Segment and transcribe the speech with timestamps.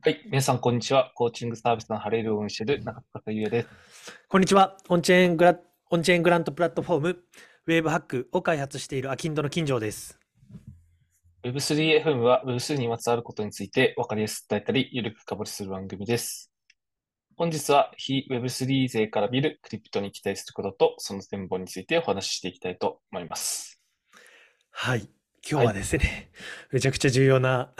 [0.00, 0.22] はい。
[0.26, 1.10] 皆さん、こんにちは。
[1.16, 3.68] コーチングサービスのハレルを運している中塚優也です。
[4.28, 4.76] こんにちは。
[4.88, 5.58] オンチェーングラ
[5.90, 10.16] オンチェーングラントプラットフォーム、ウェーブハックを開発しているアキンドの金城です。
[11.42, 16.52] Web3FM は Web3 にまつわることについて分かりやすく伝えたり、ゆるく深掘りする番組です。
[17.36, 23.82] 本日は非 Web3 勢から見るクリプトに期待することと、その展望についてお話ししていきたいと思います。
[24.70, 25.08] はい。
[25.50, 26.28] 今日はですね、はい、
[26.74, 27.72] めちゃくちゃ重要な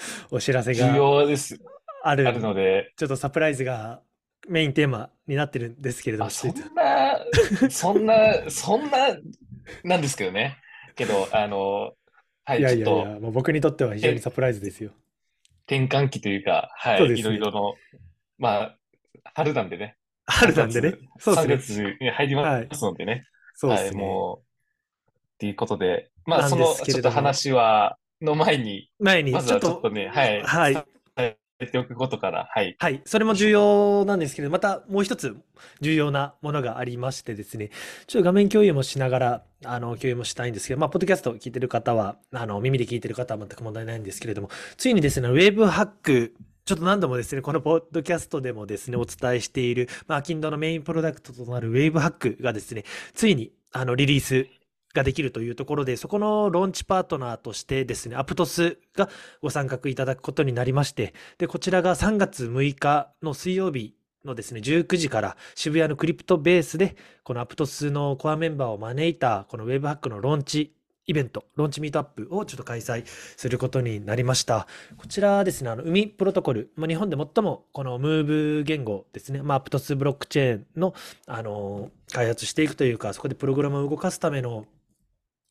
[0.30, 0.86] お知らせが
[2.02, 4.02] あるあるので、ちょっとサプライズが
[4.48, 9.16] メインテーマになってるんですけれども、そんな、そんな、そんな、
[9.84, 10.58] なんですけどね。
[10.94, 11.92] けど、あの、
[12.44, 14.90] はい、いやいやいや、もう僕にとっては非常にサプライズですよ。
[15.66, 17.74] 転換期というか、はい、ね、いろいろの、
[18.38, 18.78] まあ、
[19.34, 19.96] 春なんでね。
[20.26, 20.94] 春なんでね。
[21.18, 21.88] そうですね。
[21.88, 23.12] 3月に入りますのでね。
[23.12, 23.88] はい、そうですね。
[23.90, 24.42] はい、もう、っ
[25.38, 30.42] ていうことで、まあ、その、ちょっと話は、の前に、前に、まずはちょっとね、はい。
[30.42, 30.86] はい。
[31.66, 32.76] ておくことから、はい。
[32.78, 33.02] はい。
[33.04, 35.36] それも重要なんですけど、またもう一つ
[35.80, 37.70] 重要なものがありましてですね、
[38.06, 54.46] ちょっと画面共有もしながら、あの、共有もしたいんですけど、まあ、ポッドキャスト聞いてる方は、あの、耳で聞いてる方は全く問題ないんですけれども、ついにですね、ウェブハック、ちょっと何度もですね、このポッドキャストでもですね、お伝えしている、まあ、アキンドのメインプロダクトとなるウェブハックがですね、ついに、あの、リリース
[54.94, 59.08] ができるというところで、そこのローンチパートナーとしてですね、アプトスが
[59.42, 63.94] ご参画いただくことになりまして、で、こちらが3月6日の水曜日
[64.24, 70.74] のですね、19時から渋谷のクリプトベースで、このアプトスのコアメンバーを招いた、このウェブハックのローンチ
[71.08, 74.66] イベント、ローンチミートアップをちょっと開催することになりました。
[74.98, 80.94] こちらですね、あの、海プロトコル、まあ、日本で最もこのムーブ言語ですね、まあ、アプトスブロックチェーンの、
[81.26, 84.66] あの、開発していくというか、そこでプログラムを動かすための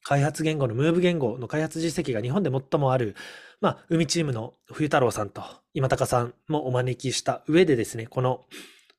[0.07, 3.17] 開発言語のムーブ言語の開発実績が日本で最もある、
[3.59, 8.45] まあ、海チームの冬太郎さんと今高さんもお招きした上でですね、この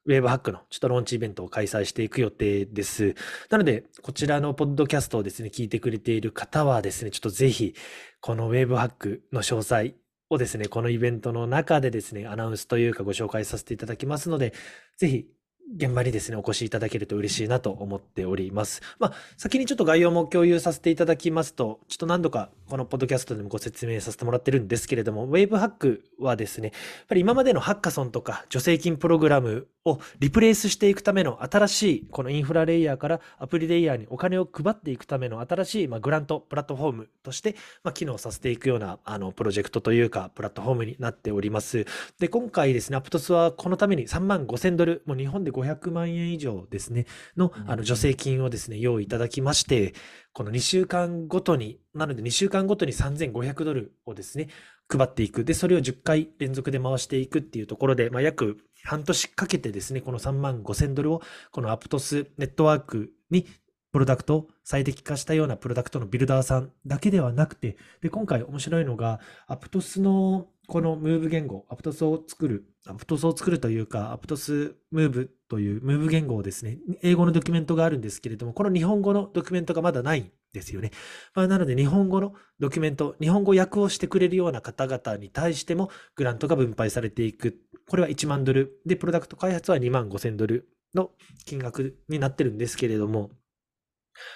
[0.05, 3.14] ウェーブハックのちょっとローンチイベントを開催していく予定です。
[3.48, 7.75] なので、こちらのポッドキャストをですね、聞いてくれている方はですね、ちょっとぜひ、
[8.20, 9.95] このウェーブハックの詳細
[10.29, 14.52] をですね、このイベントの中でですね、アナウンスというかご紹介させていただきますので、
[14.98, 15.27] ぜひ
[15.77, 18.80] 現場にですね、お越しいただけると嬉しいなと思っております。
[18.98, 41.86] まあ、先にちょっと概要も共有させていただきますと、ちょっと何度かこのポッドキャストでもご説明させてもらってるんですけれども、ウェーブハックはですね、やっぱり今までのハッカソンとか助成金プログラムをリプレイスしていくための新しいこのインフラレイヤーからアプリレイヤーにお金を配っていくための新しいまグラントプラットフォームとしてま機能させていくようなあのプロジェクトというかプラットフォームになっております。
[42.18, 49.95] で、今回ですね、アプトスはこのために3万5000ドル、もう日本で500万円以上ですね、のあの助成金をですね、用意いただきまして、
[50.39, 54.47] この2週間ごとに、なので2週間ごとに3500ドルをですね、
[54.89, 55.45] 配っていく。
[55.45, 63.47] で、それを10回連続で回していくっていうところで、まあ、約半年かけてですね、この3万5000ドルを、このアプトスネットワークに
[63.91, 69.19] プロダクトを最適化したようなプロダクトのビルダーさんだけではなくて、で、今回面白いのが、
[69.49, 80.90] アプトスのこのムーブ言語、アプトスを作る、アプトスを作るというか、アプトスムーブというムーブ言語をですね、英語のドキュメントがあるんですけれども、この日本語のドキュメントがまだないんですよね。
[81.34, 87.57] まあ、なので、日本語のドキュメント、日本語訳をしてくれるような方々に対しても、グラントが分配されていく。
[87.89, 88.83] これは1万ドル。
[88.84, 91.12] で、プロダクト開発は2万5千ドルの
[91.46, 93.30] 金額になってるんですけれども、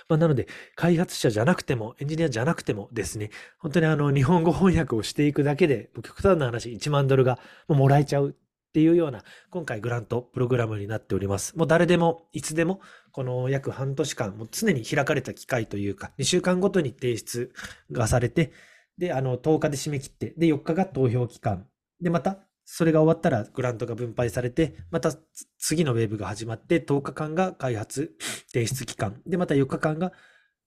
[0.09, 7.39] まあ、なので、開発者じゃなくても、エンジニアじゃなくてもですね、本当にあの、日本語翻訳をしていくだけで、極端な話、1万ドルが
[7.69, 11.57] もらえちゃうっていうような、今回グラントプログラムになっております。
[11.59, 17.53] もう誰でも、いつでも、この約半年間、もう常に開かれた機会というか、2週間ごとに提出
[17.91, 18.53] がされて、
[18.97, 21.67] で、あの、10日で締め切って、で、4日が投票期間。
[22.01, 25.13] で、また、それが終わったらグラントが分配されて、また
[25.59, 28.15] 次のウェーブが始まって、10日間が開発、
[28.53, 29.21] 提出期間。
[29.27, 30.13] で、また4日間が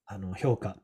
[0.05, 0.77] あの評価、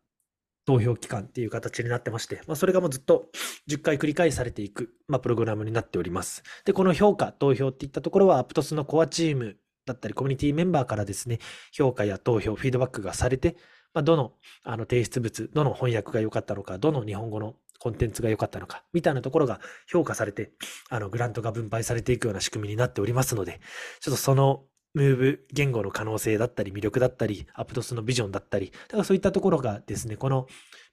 [0.65, 3.29] 投票期間っていう形になってまして、まあ、それがもうずっと
[3.69, 6.43] 10回繰り返されていく、まあ、プログラムになっております。
[6.65, 11.39] で、この評価、投票っていったところは、アプトスのコアチームだったり、コミュニティメンバーからですね、
[11.71, 13.57] 評価や投票、フィードバックがされて、
[13.93, 14.33] まあ、どの
[14.63, 20.51] あの提出物、どの翻訳が良かったのか、どの日本語のコンテンツが良かったのか、みたいなところが評価されて、
[20.91, 23.59] あの、グラントが分配されていくような仕組みになっておりますので、
[24.01, 30.45] ちょっとそのムーブ言語の可能性だったり、魅力だったり、アプトスのビジョンだったり、だからそういったところがですね、この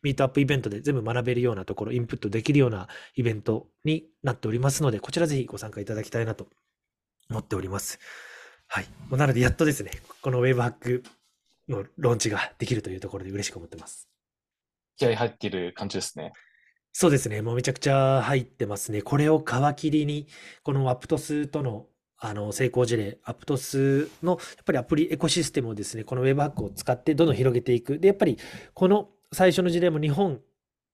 [0.02, 6.49] ミートアップイベントで全部学べるようなところ、インプットできるようなイベントになっておりますので、こちらぜひご参加いただきたいなと
[7.29, 7.99] 思っております。
[8.67, 8.87] はい。
[9.11, 9.90] なので、やっとですね、
[10.23, 11.02] このウェブハック
[11.69, 14.08] のローンチができるというところで嬉しく思ってます。
[14.96, 16.32] 気合入ってる感じですね。
[16.93, 17.43] そうですね。
[17.43, 19.02] もうめちゃくちゃ入ってますね。
[19.02, 20.26] これを皮切りに、
[20.62, 21.87] このアプトスとの、
[22.20, 28.00] あの成功事例、アプトスのやっぱりアプリエコシステムをですね、この Web ハックを使ってどんどん広げていく。
[28.00, 28.38] で、やっぱり
[28.75, 30.40] この最初の事例も日本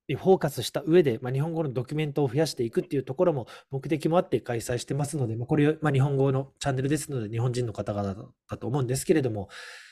[0.08, 8.14] にフォーカスした上で、まあ、日本語のドキュメントを増やしていくっていうところも目的もあって開催してますので、まあ、これ、まあ、日本語のチャンネルですので、日本人の方々
[8.49, 9.49] だと思うんですけれども、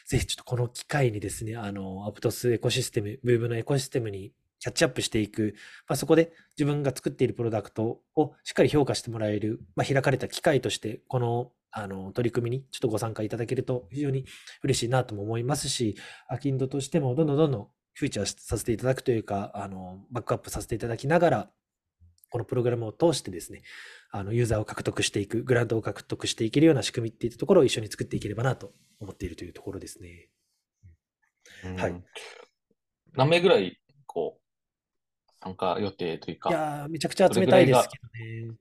[0.07, 5.57] ぜひちょっとこの機会にですね、あの、アプトスエコシステム、ムーブのエコシステムにキャッチアップしていく、
[5.89, 14.25] まあ、そこで自分が作っているプロダクトをしっかり評価してもらえる、まあ、開かれた機会として、このあの取り組みにちょっとご参加いただけると非常に
[14.63, 15.97] 嬉しいなとも思いますし、
[16.29, 21.51] アキンドとしてもどんどんどんどんフューチャーさせていただくというか、あのバックアップさせていただきながら、
[22.31, 23.63] このプログラムを通してですね、
[24.13, 30.29] あのユーザーを獲得していく、グラントを獲得していけるような仕組みっていったところを一緒に作っていければなと思っているというところですね。
[31.77, 32.03] はい。
[33.15, 34.42] 何名ぐらい、こう、
[35.43, 36.51] 参加予定というか。
[36.51, 38.57] いやめちゃくちゃ集めたいですけどね。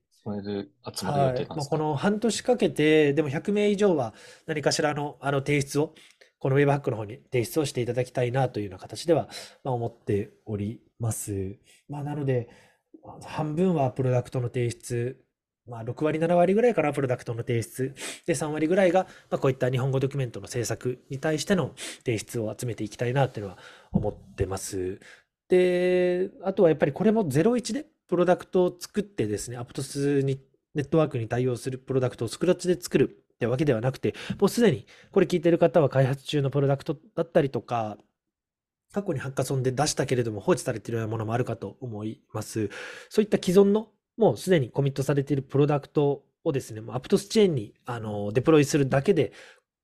[0.93, 4.13] 集まる予定なんですか、はい、この半年かけて、でも100名以上は
[4.45, 5.93] 何かしらのあの提出を、
[6.39, 9.29] このウェブハックの方に提出をしていただきたいなというような形では、
[9.63, 11.57] まあ、思っております。
[11.87, 12.49] まあ、なので、
[13.25, 15.23] 半分はプロダクトの提出、
[15.67, 17.93] まあ、6割、7割ぐらいかな、プロダクトの提出。
[18.25, 21.73] で、3割ぐらいが、まあ、こういった日本語ドキュメントの制作に対しての
[22.03, 23.59] 提出を集めていきたいなっていうのは
[23.91, 24.99] 思ってます。
[25.51, 30.39] で、あとはやっぱりこれも01でプロダクトを作ってですね、アプトスに、
[30.73, 37.97] ネットワークに対応するプロダクトをスクラッチで作るってわけではなくて、もうすでにこれ聞いてる方は開発中のプロダクトだったりとか、
[38.93, 42.69] 過去にハッカソンで出したけれども放置されているようなものもあるかと思います。
[43.09, 49.33] そういった既存のもうすでにコミットされているプロダクトをですね、アプトスチェーンにあのデプロイするだけで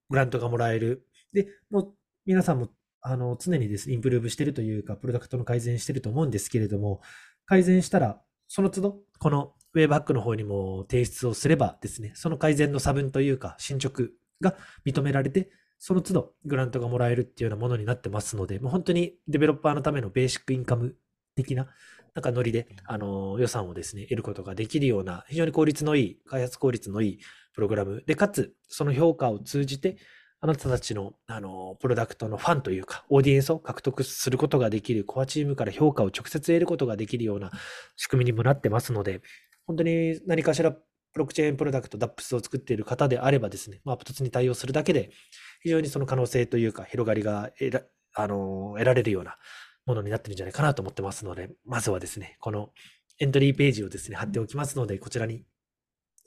[0.09, 1.05] グラントがもらえる。
[1.33, 1.93] で、もう
[2.25, 2.69] 皆さんも
[3.01, 7.01] あの常にです、インプルーブしてるというか、プロダクトの改善してると思うんですけれども、
[7.45, 14.09] 改善したら、その都度、このウェーブハックの方にも提出をすればですね、その改善の差分というか、進捗
[14.41, 14.55] が
[14.85, 15.49] 認められて、
[15.79, 20.95] その都度グラントがもらえるっていうようなものになってますので、もう本当にデベロッパーのためのベーシックインカム
[21.35, 21.67] 的な、
[22.15, 27.19] なんかノリで、あの、予算をですね、得ることができるような、非常に効率のいい、開発効率のいい
[27.53, 29.97] プログラムで、かつ、その評価を通じて、
[30.39, 37.51] あなたたちの、あの、プロダクトのファンというか、オーディエンスを獲得することができる、コアチームから評価を直接得ることができるような
[37.95, 39.21] 仕組みにもなってますので、
[39.65, 40.79] 本当に何かしらブ
[41.15, 45.09] ロックチェーンプロダクト DAPS を作っている方であればですね、まあ、アプトツに対応するだけで、
[45.63, 47.81] 非常にその可能性というか、広がりが得ら
[48.13, 49.37] あの得られるような
[49.85, 52.69] ものになってるんじゃないかなと思ってますので、まずはですね、この
[53.19, 55.43] エントリーページをですね、貼っておきますので、こちらに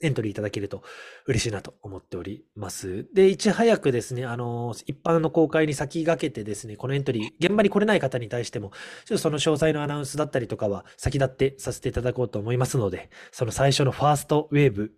[0.01, 0.83] エントリーいただけると
[1.25, 3.07] 嬉しいなと思っております。
[3.13, 8.71] で、いち早くですね、あの、一般の公開に先駆けてですね、このエントリー、現場に来れない方に対しても、
[9.05, 14.91] ちょっとその詳細のアナウンスだったりとかは先立ってさせていただこうと思いますので、その最初のファーストウェーブ、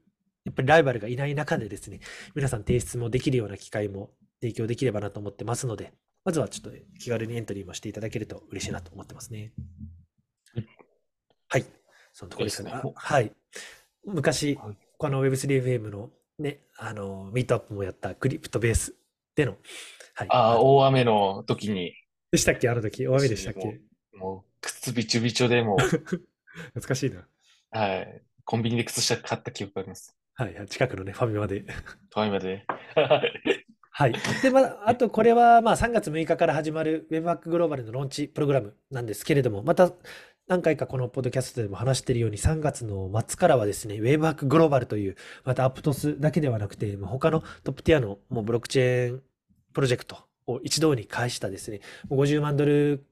[0.46, 2.00] やっぱりライバルがいない中でですね、
[2.36, 4.12] 皆さん提出もできるような機会も
[4.42, 5.94] 提供できればなと思ってますので、
[6.26, 9.54] まずはちょっと気軽にエントリーもしていただけると嬉しいなと思ってますね。
[11.50, 11.66] はい。
[12.14, 12.74] そのところですね。
[12.96, 13.32] はい。
[14.06, 14.58] 昔、
[15.04, 18.96] この Web3FM のね、あの、ミートアップもやったクリプトベース
[19.36, 19.58] での、
[20.16, 20.28] はい。
[20.30, 21.94] ああ、大雨の時に。
[22.32, 22.70] でしたっけ？
[22.70, 23.82] あの時、大雨でしたっけ？
[24.18, 25.76] もう、靴びちょびちょでも
[26.72, 27.28] 懐かしいな。
[27.72, 28.22] はい。
[28.46, 30.16] コンビニで靴下買った記憶があります。
[30.36, 31.66] はい、近くのね、ファミマで。
[31.66, 32.66] ファミマで。
[33.92, 34.14] はい。
[34.42, 39.92] で、まあ、あとこれは、まあ、3月6日から始まる Webpack グローバルのローンチプログラムなんですけれども、また、
[40.48, 49.24] 何回かこのポッドキャストでも話しているように、3月の末からはですね、ウェーブハックグローバルという、またアプトスだけではなくて、他のトップティアのもうブロックチェーン
[49.74, 53.06] プロジェクトを一堂に会したですね、50万ドル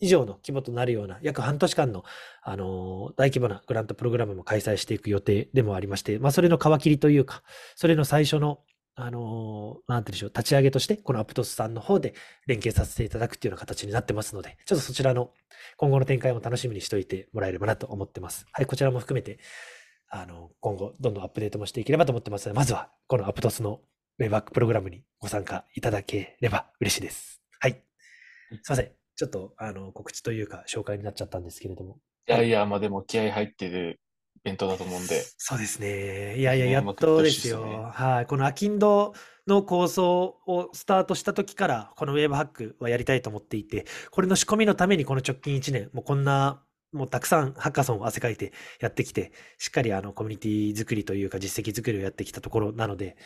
[0.00, 2.04] 以上の規模となるような、約半年間の、
[2.42, 7.44] あの大規模なグラントプログラムも開催していく予定でもありまして、まあ、それの皮切りというか、
[7.76, 8.58] それの最初の
[8.96, 12.14] あの、なんていうんでしょう、立ち上げとして、このアプトスさんの方で
[12.46, 15.32] 連携させていただくっていうような形になってますので、ちょっとそちらの
[15.76, 18.46] 今後の展開も楽しみにしておいてもらえればなと思ってます。
[18.52, 19.40] はい、こちらも含めて、
[20.08, 23.80] あの、今後どんどんアップデートもしていければと思ってますので、まずはこのアプトスの
[24.18, 27.42] ウェブバックプログラムにご参加いただければ嬉しいです。
[27.58, 27.72] はい。
[27.72, 28.92] すいません。
[29.16, 31.98] ちょっと、あの、告知というか紹介になっちゃったんですけれども。
[32.28, 34.00] いやいや、まあでも気合入ってる
[34.44, 35.24] イベントだと思うんで。
[35.38, 36.38] そうですね。
[36.38, 37.64] いやいや、やっとですよ。
[37.64, 38.26] ね、はい。
[38.26, 39.14] このアキンド
[39.46, 53.16] の構想をスタートした時から、このウェーブハックはやりたいと思っていて、これの仕込みのためにこの直近1年、もうこんな、もうたくさんハッカソンを汗かいてやってきて、しっかりあのコミュニティ作りというか実績作りをやってきたところなので、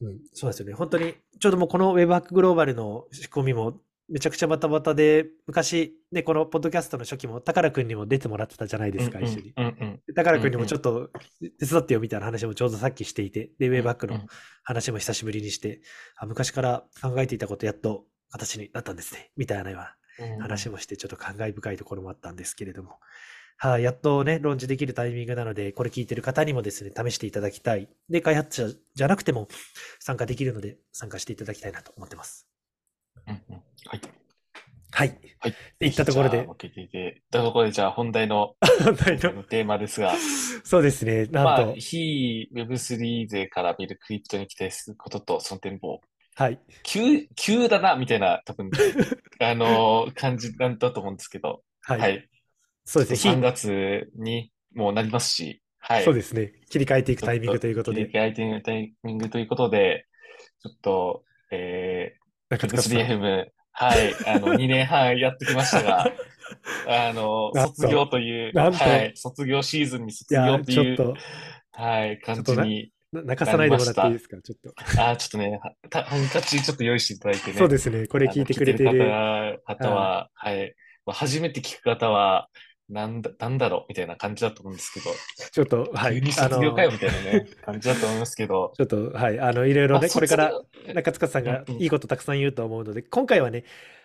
[0.00, 0.74] うん、そうですよね。
[0.74, 9.54] 本当に、ちょうどもうこのウェブハックグローバルの仕込みもめちゃくちゃバタバタで、昔、ね、このポッドキャストの初期も、宝くんにも出てもらってたじゃないですか、うんうん一緒に。
[10.14, 11.10] 宝くんにもちょっと
[11.58, 14.26] 手伝ってよみたいな話もちょうどさっきしていて、で、ウェイバックのうん
[14.62, 15.80] 話も久しぶりにして、
[16.16, 19.78] あ昔から考えていたことやっと形になったんですね、みたいなよ
[20.18, 22.98] うなうん話もして、ちょっと感慨深いところもあったんですけれども。
[23.60, 27.88] はい、やっとね、論じできるタイミングなので、これ聞いてる方にもですね、試していただきたい。
[28.08, 29.48] で、開発者じゃなくても
[29.98, 32.46] 参加できるので、参加していただきたいなと思ってます。
[33.28, 34.00] うんうんはい。
[34.90, 35.08] はい。
[35.08, 35.54] ってはい。
[35.80, 38.54] 言ったところで受けていて、ところで、じゃあ本題の
[38.84, 40.14] 本題のテーマですが、
[40.64, 46.00] そうですね、なんまあ、と、非 Web3 勢から見るクリプトに期待することとその展望。
[46.34, 46.60] はい。
[46.82, 48.70] 急、急だな、みたいな、多分、
[49.40, 52.00] あの、感じなんだと思うんですけど、はい。
[52.00, 52.28] はい。
[52.84, 56.04] そうですね、3月にもうなりますし、はい。
[56.04, 56.52] そうですね。
[56.70, 60.06] 切り替えていくタイミングということで、切り替えていくタイミングということで、
[60.60, 62.92] ちょっと、えー、中塚さん。
[62.92, 66.12] Web3FM、はい、あの、 2年半やってきましたが、
[66.86, 68.70] あの、卒業という、は
[69.04, 71.14] い、卒業シーズンに卒業っていう、
[71.72, 74.74] はい、感じに、な泣かさないでもらっていいですか、ちょっと。
[75.00, 77.58] あー、ちょっとね、はたハンカチちょっと用意していただいてね。
[77.58, 79.60] そうですね、これ聞いてくれてる。
[79.66, 80.74] 方方は、はい、
[81.06, 82.48] まあ初めて聞く方は、
[82.88, 83.84] なんだ、なんだろう？
[83.88, 85.10] みたいな感じだと思うんですけど、
[85.52, 86.32] ちょっと、はい急に。
[86.38, 89.40] あの、卒業かよみたいなね、感じだと思いますけど、 ちょっと、はい。
[89.40, 90.52] あの、いろいろね、まあこれから
[90.94, 93.64] 中塚さんがいいことたくさん言うと思うので、今回はね、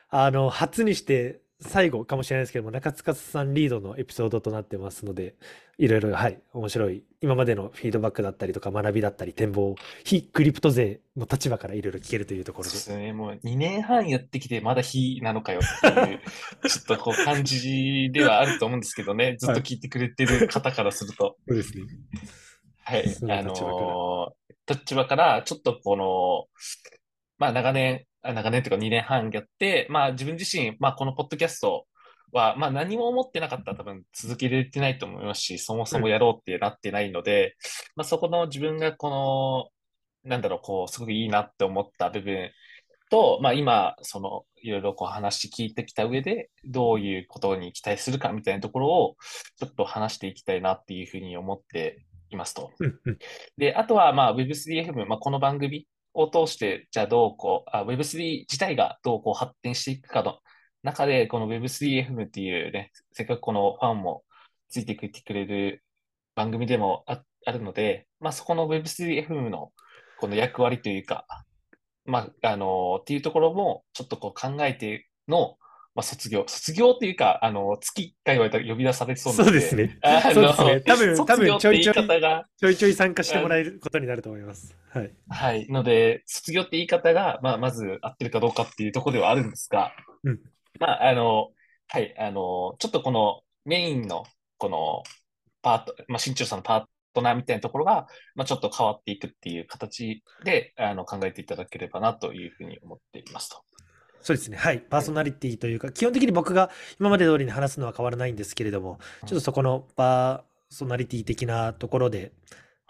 [0.09, 5.35] あの、初にして最後かもしれないですけども、中塚さんリードのエピソードとなってますので、
[5.77, 13.13] いろいろ、はい、面白い、今までのフィードバックだったりとか学びだったり展望を、非クリプト勢の立場からいろいろ聞けるというところでそうで、すね。
[13.13, 16.19] もう2年半やってきて、まだ非なのかよっていう、
[16.69, 19.37] ちょっとこう感じではあると思うんですけどね。
[19.39, 21.37] ずっと聞いてくれてる方からすると。
[21.47, 21.83] そうですね。
[22.83, 23.05] はい。
[23.39, 26.47] あのー、立場から、ちょっとこの、
[27.37, 31.85] まあ長年、あ長年というか2年半やって、まあ自分自身、まあこのポッドキャスト
[32.31, 37.55] は、まあ何も思ってなかったら多分続けれてないと思いますし、そもそもやろうってなってないので、
[37.95, 39.09] まあそこの自分がこ
[40.23, 42.51] の、なんだろう、こう、すごくいいなって思った部分
[43.09, 49.15] と、まあ今、その、いろいろこう話聞いてきた上で、どういうことに期待するかみたいなところを、
[49.57, 52.71] ちょっと話していきたいなっていうふうに思っていますと。
[52.79, 53.17] うんうん。
[53.57, 60.39] で、あとは、まあ Web3FM、まあこの番組を通して、じゃあどうこう、あ Web3 自体がどうこう発展していくかの
[60.83, 64.23] 中で、この Web3FM っていうね、せっかくこのファンも
[64.69, 65.83] ついてきてくれる
[66.35, 69.71] 番組でもああるので、まあそこの Web3FM の
[70.19, 71.25] この役割というか、
[72.05, 75.57] まあ、あのっていうところもちょっとこう考えての、
[75.95, 76.43] まあ、卒業。
[76.47, 79.99] 卒業っていうか、あの、月1回は呼び出されそうなのそうですね。
[80.33, 84.75] そうですね多分多分ちょいちょい方が、ちょいちょい参加してもらえることになると思います。
[84.89, 85.11] はい。
[85.29, 85.67] はい。
[85.69, 90.39] ので、卒業って言い方が、まあ、まず合ってるかどうかっていうところではあるんですが、うん
[90.79, 91.49] まあ、あの、
[91.87, 94.23] はい、あの、ちょっとこのメインの、
[94.57, 95.03] この、
[95.61, 103.63] パート、まあ、新潮さんのパートナーみたいなところが、まあ、ちょっと変わっていくっていう形で、あの、考えていただければなというふうに思っていますと。
[104.23, 104.57] そうですね。
[104.57, 104.79] はい。
[104.79, 112.31] パーソナリティというか、基本的に僕が今まで通りに話すのは変わらないんですけれども、ちょっとそこのパーソナリティ的なところで、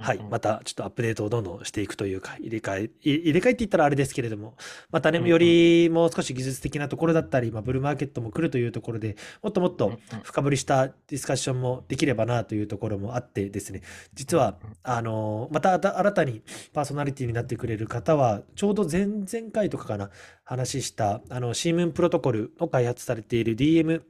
[0.04, 0.20] はい。
[0.30, 4.56] またちょっとアップデートをどんどんしていくというか、入れ替え、い入れ替えって言ったらあれですけれども、
[4.92, 9.94] またね、よりもう少し技術的なところだったり、まあ、ブルーマーケットも来るというところでもっともっと
[10.24, 13.82] 深掘りしたディスカッションもできればなというところもあってですね、
[14.14, 16.42] 実はあの、また新たに
[16.74, 20.10] パーソナリティになってくれる方は、ちょうど前々回とかかな、
[20.44, 24.02] 話した、あの、シームンプロトコルを開発されている DM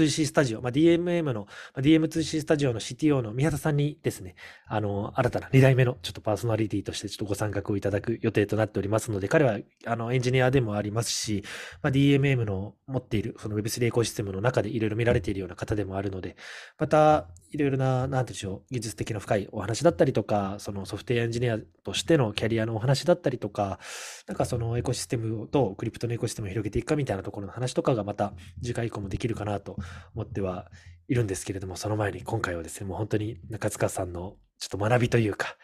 [0.00, 4.34] 通信スタジオ、まあ、DMM の、まあ DM 通信スタジオの CTO の宮田さんにですね、
[4.66, 11.44] あの、新たな2代目のちょっとパーソナリティとしてちょっとご参画をいただく予定となっておりますので、彼はあのエンジニアでもありますし、
[11.82, 16.36] まあ、DMM の持っているその Web3 エコシステムの中でいろいろ見られているような方でもあるので、
[16.78, 23.80] またいろいろな、なんて言うんでしょう、技術的な深いお話だったりとか、そのソフトウェアエンジニアとしてのキャリアのお話だったりとか、
[24.26, 29.76] なんかそのエコシステムとクリプトのエコシステムを広げていくかみたいなところの話とかがまた次回以降もできるかなと
[30.14, 30.70] 思っては
[31.08, 35.56] いるんですけれども、その前に今回はですね、もう本当に中塚さんのちょっと学びというか、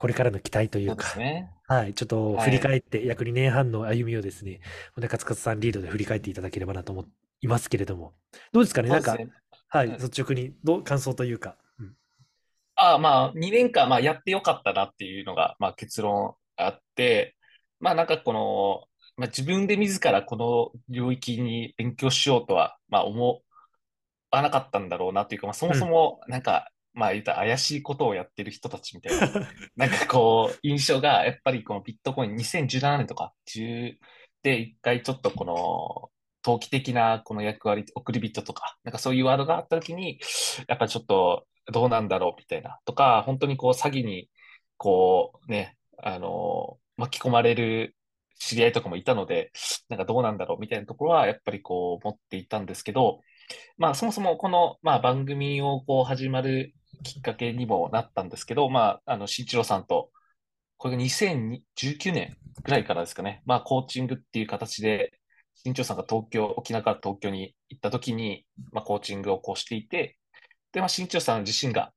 [0.00, 1.50] これからの期待といそうか、すね。
[1.68, 2.44] はい、ちょっとはい。
[2.46, 4.60] 振り返って約2年半の歩みをですね、
[4.96, 7.04] 中塚さんリードで振り返っていただければなと思
[7.42, 8.14] いますけれども、
[8.52, 9.16] どうですかね、なんか、
[9.68, 9.92] はい、うん。
[9.98, 11.94] 率直にどう感想というか、うん。
[12.76, 17.36] ああ、まあ、2年間、まあ、やってよかったなっていうのが、まあ、結論あって、
[17.78, 18.84] まあ、なんかこの、
[19.16, 23.42] まあ、自分で自らこの領域に勉強しようとは、まあ、思
[24.30, 29.28] わなかったんだろうなっていうか、まあ、そもそも、なんか、まあ、言ったら怪しいことをやってる人たちみたいな、
[29.76, 33.98] なんかこう、印象が、やっぱりこのビットコイン2017年とか、10
[34.42, 36.10] で、一回ちょっとこの、
[36.42, 40.18] 投機的なこの役割、送り人とか、なんかそういうワードがあったときに、
[40.68, 44.30] やっぱちょっとどうなんだろうみたいな、とか、本当にこう詐欺に、
[44.78, 47.96] こうね、あの、巻き込まれる
[48.38, 49.52] 知り合いとかもいたので、
[49.88, 53.20] なんかどうなんだろうみたいなところは、やっぱりこう思っていたんですけど、
[53.78, 60.10] まあそもそもこの、まあ番組をこう始まるきっかけにもなったんですけど、まあ、あの、新一郎さんと、
[60.76, 65.12] これが2019年ぐらいからですかね、まあコーチングっていう形で、
[65.54, 70.18] 新一郎さんが東京、沖縄から東京に行った時に、まあコーチングをこうしていて、
[70.72, 71.92] で、まあ新一郎さん自身が、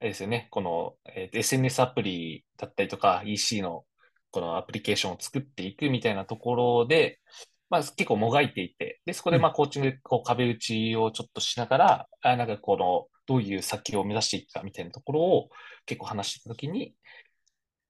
[0.00, 3.84] あれですよね、この、えー SNS アプリだったりとか EC の
[4.30, 7.20] このアプリケーションを作っていくみたいなところで、
[7.74, 15.48] まあ結構もがいていて、で、そこでまあコーチングでこう壁打ちをちょっとしながら、あなんかこの、どういう先を目指していくかみたいなところを
[15.86, 16.94] 結構話してたときに、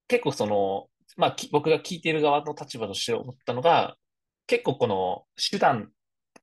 [0.09, 3.97] 結構その、まあき僕が聞いている側の立場として思ったのが、
[4.47, 5.91] 結構この手段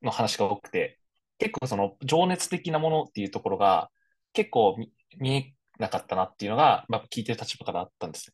[0.03, 0.99] の話が多くて、
[1.39, 3.89] 結構その情熱的なものっていうところが
[4.33, 8.33] 結構見見えなかったなっていうのが、まあ、聞いてる立場からあったんですよ。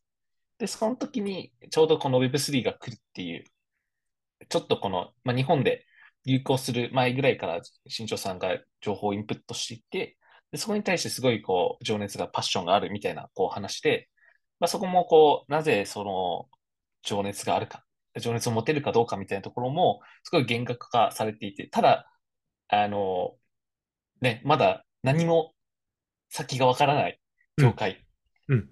[0.59, 3.45] で、その時にちょうどこの Web3 が来るっていう、
[4.49, 5.85] ちょっとこの、まあ、日本で
[6.25, 10.17] 流行する前ぐらいから新庄さんが情報をインプットしていて、
[10.51, 14.09] でそこに対してすごいこう情熱がパッションがあるみたいなこう話で、
[14.59, 16.47] まあ、そこもこう、なぜその
[17.03, 17.83] 情熱があるか、
[18.19, 22.11] 情熱を持てるかどうかみたいなところもすごい厳格化されていて、ただ、
[22.69, 23.35] あの、
[24.21, 25.53] ね、まだ何も
[26.29, 27.19] 先がわからない
[27.57, 28.03] 業界。
[28.47, 28.69] うん。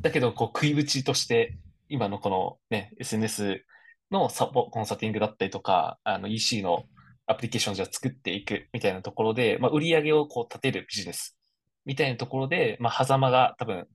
[0.00, 1.56] だけど、こう、食いぶちとして、
[1.88, 3.64] 今のこのね、SNS
[4.10, 6.84] のサポ、コンサルティングだったりとか、あの EC の
[7.26, 11.36] アプリケーションじゃ作っていくみたいなところで、まあ、売り上げをこう立てるビジネス
[11.84, 13.86] みたいなところで、まあ、狭間が多分、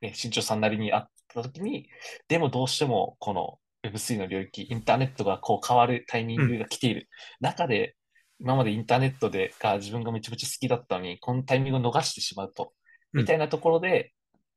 [0.00, 1.88] ね、新庄さんなりにあったときに、
[2.28, 7.08] でもどうしてもこの Web3 の領域、インターネットがこう変わるタイミングが来ている
[7.40, 7.96] 中で、
[8.40, 12.72] 今までインターネットでが自分がめちゃめちゃ好きだったのに、このタイミングを逃してしまうと、
[13.14, 13.20] うん。
[13.20, 14.12] みたいなところで、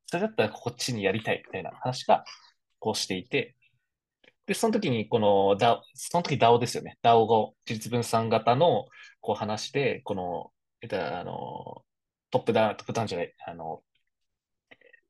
[0.07, 2.23] それだったらこっちにやりたいみたいな話が
[2.79, 3.55] こうしていて、
[4.51, 6.97] で、その時にこの DAO、その時 DAO ですよね。
[7.01, 8.85] DAO が自立分散型の
[9.21, 11.85] こう話で、この、えっと、あの、
[12.31, 13.81] トップダウン、トップダウンじゃない、あの、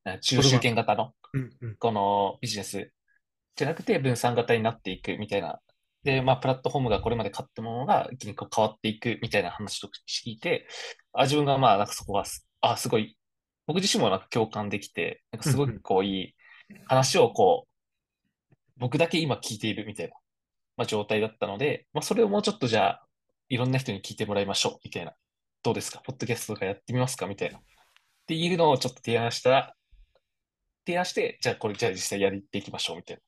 [0.04, 1.14] あ中集権型の。
[1.80, 2.92] このビジネス
[3.56, 5.60] じゃなくて分散型になっていくみたいな。
[6.04, 10.68] で、まあ、プラットフォームがこれまで買ったものが一気にこう変わっていくみたいな話を聞いて、
[11.14, 13.18] あ、自分がまあ、なんかそこがす、あ、すごい、
[13.66, 16.36] 僕自身もなんか共感できて、なんかすごくこういい
[16.86, 17.71] 話をこう、
[18.82, 20.15] 僕だけ今聞いているみたいな、
[20.76, 23.06] まあ、状態だったので、まあ、それをもうちょっとじゃあ、
[23.48, 25.13] いろんな人に聞いてもらいましょうみたいな。
[25.63, 26.02] どうですか？
[26.04, 27.28] ポッドキャストとかやってみますか？
[27.28, 27.60] みたいな。
[27.60, 27.62] っ
[28.26, 29.74] ていうのをちょっと提案したら、
[30.88, 33.22] 提案して、じゃあこれじゃあ実際やっていきましょうみたいな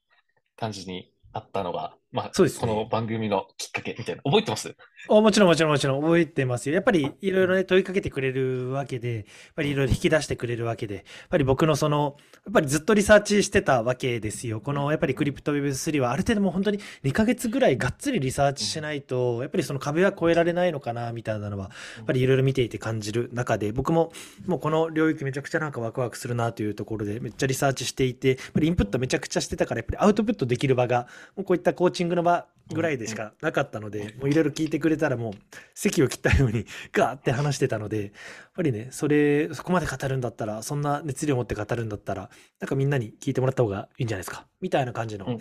[0.57, 4.21] 感じになったのが、まあ、そうですねこの番組のきっかけみたいな。
[4.21, 4.75] 覚えてます？
[5.09, 6.75] あもちろんもちろんもちろん覚えてますよ。
[6.75, 14.61] やっぱりいろいろね問いかけてくれるわけで、やっぱりいろいろ引き出してくれるわけで、やっぱり僕のその、やっぱりずっとリサーチしてたわけですよ。
[14.61, 24.11] このやっぱりクリプト Web3 はある程度もう本当に2ヶ月ぐらいがっつりリサーチしないと、やっぱりその壁は越えられないのかなみたいなのは、やっぱりいろいろ見ていて感じる中で、僕も
[24.45, 35.33] もうこの領域めちゃくちゃなんかワクワクするなというところでめっちゃリサーチしていて、やっぱりインプットめちゃくちゃしてたから、やっぱりアウトプットできる場が、もうこういったコーチングの場ぐらいでしかなかったので、もういろいろ聞いてくれたらもう
[35.75, 38.11] 席を切ったようにガーって話してたので、やっ
[38.55, 44.47] ぱりね、それ、そこまで語るんだったら、そんな熱量を持って語るんだったら、なんかみんなに聞いてもらった方がいいんじゃないですか。
[44.61, 45.39] みたいな感じの。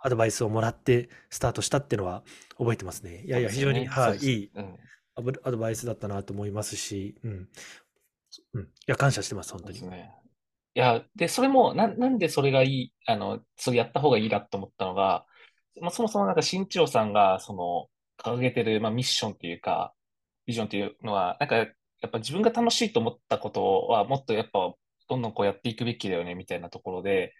[0.00, 2.22] アドバイスをもらってスタートしたっていうのは
[2.56, 3.24] 覚えてますね。
[3.24, 4.78] いやいや、非常に、はい、いいうん。
[5.42, 7.48] アドバイスだったなと思いますし、うん。
[8.54, 8.62] うん。
[8.62, 9.78] いや、感謝してます、本当に。
[9.78, 9.82] い
[10.74, 15.26] や、で、それも、な、なんでそれがいい、あの、それやった方がいいなと思ったのが、
[15.80, 17.88] まあ、そもそもなんか新千代さんが、その、
[18.22, 19.94] 掲げてる、まあ、ミッションというか、
[20.46, 24.74] ビジョンというのは、なんか、やっぱ自分が楽しいと思ったことは、もっとやっぱ、
[25.08, 27.34] どんどんこうやっていくべきだよね、みたいなところで、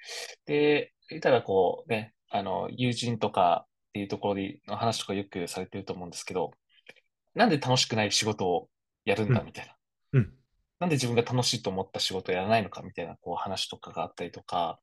[0.46, 6.52] で、言ったらこうね、あの、友人とかっていうところでの話とかよくされてると思うんですけど、
[7.34, 8.68] なんで楽しくない仕事を
[9.04, 9.74] やるんだ、うんみたいな。
[10.12, 10.34] うん。
[10.80, 14.80] なんで自分が楽しいと思った仕事をやらないのかみたいなこう話とかがあったりとか、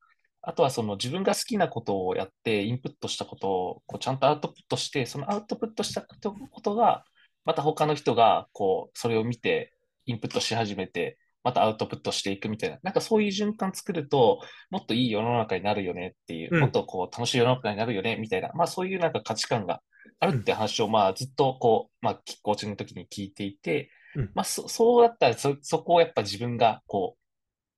[0.47, 7.03] あとはその自分が好きなことをやってインプットしたことをこうちゃんとアウトプットして、そのアウトプットしたことが、
[7.45, 9.73] また他の人がこうそれを見て
[10.05, 14.39] インプットし始めて、またアウトプットしていくみたいな、なんかそういう循環作ると、
[14.71, 16.61] もっといい世の中になるよねっていう、うん。
[16.61, 19.81] もっとこう楽しい世の中になるよねみたいな、まあそういうなんか価値観が
[20.19, 24.31] あるって話をまあずっとこう、まあコーチの時に聞いていて、うん。
[24.33, 27.17] まあそ、そうだったらそ、そこをやっぱ自分がこ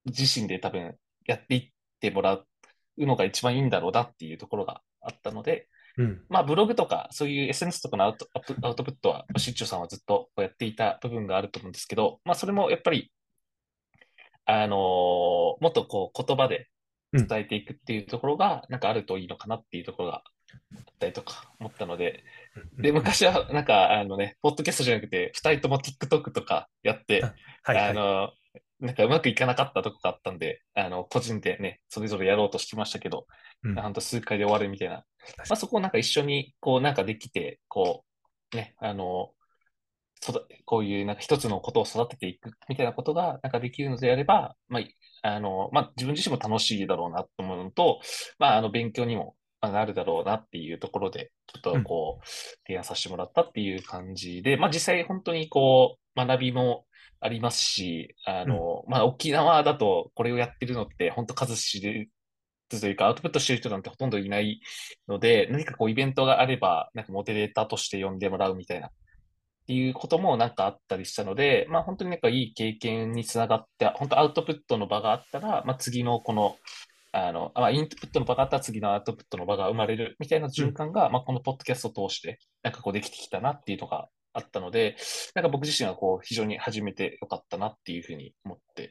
[0.06, 2.48] う、自身で多分やっていってもらう
[3.06, 6.22] のが一番いいんだろうなっていうところがあったので、うん。
[6.30, 8.28] まあ、ブログとか、そういう SNS とかのアウト
[8.62, 13.12] アウトプットは、新庄さんはずっとこうやっていた部分があると思うんですけど、まあ、それもやっぱり、
[14.46, 16.70] あのーもっとこう言葉で
[17.12, 20.24] 伝えていくっていうところが、なんかあるといいのかなっていうところが
[20.76, 22.24] あったりとか思ったので、
[22.78, 27.34] で、昔はなんか、あのね、ポッドキャストじゃなくて、二人とも TikTok とかやって、はい
[27.64, 27.90] はい。
[27.90, 28.32] あの、
[28.80, 33.26] なんかうまくいかなかったとこがあったんで、あの、個人でね、それぞれやろうとしてましたけど、
[33.63, 33.76] うん。
[33.76, 34.96] ほんと数回で終わるみたいな。
[34.96, 35.04] ま
[35.52, 38.04] あそこをなんか一緒に、こうなんかできて、こ
[38.54, 39.32] う、ね、あの、
[40.22, 48.00] 育こういうなんか一つのことを育てていくみたいなことがなんかできるのであれば、まあ、あの、まあ自分自身も楽しいだろうなと思うのと、
[48.40, 52.28] まああの勉強にもまあなるだろうなっていうところで、ちょっとこう、
[52.66, 56.86] 提案させてもらったっていう感じで、まあ実際本当にこう、学びも
[57.20, 62.10] ありますし、あの、まあ沖縄だとこれをやってるのって本当数知れ
[62.70, 64.62] ずというかアウトプットしてる人なんてほとんどいない
[65.08, 68.92] ので、何かこうイベントがあれば、なんかモデレーターとして呼んでもらうみたいな、っ
[69.68, 76.58] ていうこともなんかあったりしたので、まあ本当になんかいい経験につながって、本当アウトプットの場があったら、まあ次のこの、
[77.14, 84.95] あの、まあ、インプットの場があったら次のアウトプットの場が生まれるみたいな循環が、まあこのポッドキャストを通して、なんかこうできてきたなっていうのがあったので、
[85.34, 88.84] なんか僕自身はこう非常に始めてよかったなっていうふうに思って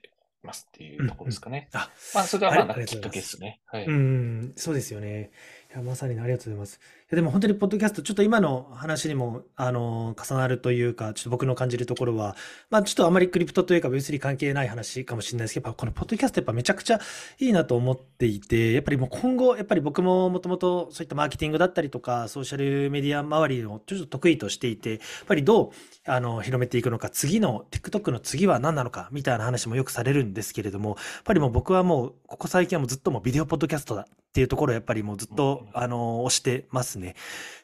[0.42, 1.68] いますっていうところですかね。
[1.72, 3.61] あ、まあそれがまあきっかけですすね。
[3.66, 3.87] はい。
[3.87, 5.30] うん、そうですよね。
[5.70, 6.80] いや、まさにありがとうございます。
[7.12, 12.35] でも本当にポッドキャスト、ちょっと今の話にも、あの、重なるというか、ちょっと僕の感じるところは、
[12.69, 16.99] まあ、ちょっとあまりクリプトというか Web3 関係ない話かもしれないですけど、やっぱこのポッドキャストやっぱめちゃくちゃ
[17.38, 25.71] いいなと思っていて、やっぱりもう今後、やっぱり僕ももともとそういったマーケティングだったりとか、ソーシャルメディア周りをちょっと得意としていて、やっぱりどう、
[26.11, 37.06] あの、広めていくのか、次の、TikTok の次は何なのか、みたいな話もよくされるんですけれども、やっぱりもう僕はもう、ここ最近はもうずっともうビデオポッドキャストだっていうところをやっぱりもうずっと、あの、推してますね。
[37.09, 37.14] やっ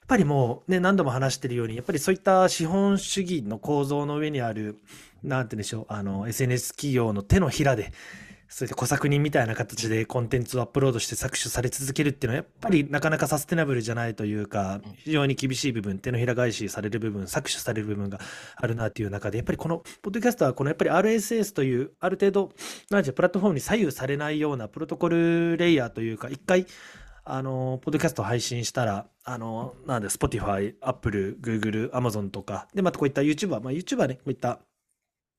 [0.07, 4.79] ぱりもうね、何度も話してるように、やっぱりそういった資本主義の構造の上にある、
[5.23, 7.93] なんて言うんでしょう、あの、SNS 企業の手のひらで、
[8.53, 18.21] そういった小作人みたいな形でコンテンツをアップロードして搾取され続けるっていうのは、やっぱりなかなかサステナブルじゃないというかうん、非常に厳しい部分、手のひら返しされる部分、搾取される部分が
[18.57, 22.53] あるなっていう中で、やっぱりこの、ポッドキャストはこのやっぱり RSS という、ある程度、
[22.91, 26.67] なんプラットフォームに左右されないようなプロトコルレイヤーというか、一回、
[27.25, 34.61] あの、ポッドキャスト配信したら、あの、なんで、Spotify、Apple、Google、Amazon とか、で、またこういった YouTuber、まあ YouTuber ね、こういった、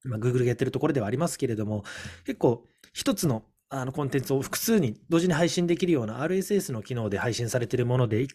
[0.06, 1.84] まあ Google がやってるところではありますけれども、
[2.26, 8.34] 結構、一つの、あの、コンテンツを複数に同時に配信できるような RSS の機能で配信されているもので、一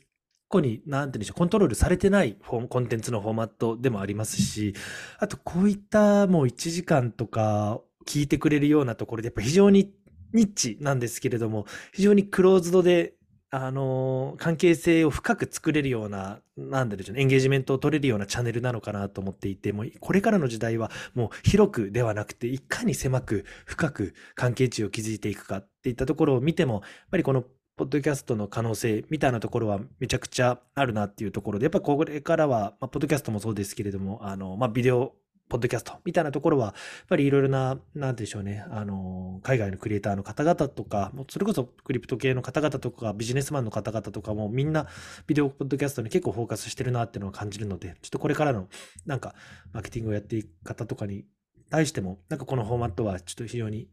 [0.48, 4.74] 個に、なんて言うんでしょう、コントロールされてないフォコンテンツのフォーマットでもありますし、
[5.18, 9.94] あと、こういったもう1時間とか聞いてくれるようなところで、やっぱ非常に
[10.32, 13.14] ニッチなんですけれども、非常にクローズドで、
[13.50, 27.42] あの関係性を深く作れるような、なんだろうね、エンゲージメントを取れるようなチャンネルなのかなと思っていて、もうこれからの時代はもう広くではなくて、いかに狭く深く関係値を築いていくかっていったところを見ても、やっぱりこの
[27.78, 35.14] ポッドキャストの可能性みたいなところはめちゃくちゃあるなっていうところで、やっぱこれからは、まあ、ポッドキャストもそうですけれども、あの、まあ、ビデオ、
[35.48, 36.74] ポッドキャストみたいなところは、やっ
[37.08, 44.86] ぱりいろいろな、なんでしょうね、あの、海外のクリエイターの方々とか、もうそれこそクリプト系の方々とか、ビジネスマンの方々とかもみんな
[45.26, 48.68] ビデオポッドキャストに結構フォーカスしてるなっていうのを感じるので、ちょっとこれからの、
[49.06, 49.34] なんか、
[49.72, 51.24] マーケティングをやっていく方とかに
[51.70, 53.88] 対しても、なんかこのフォーマットはちょっと非常に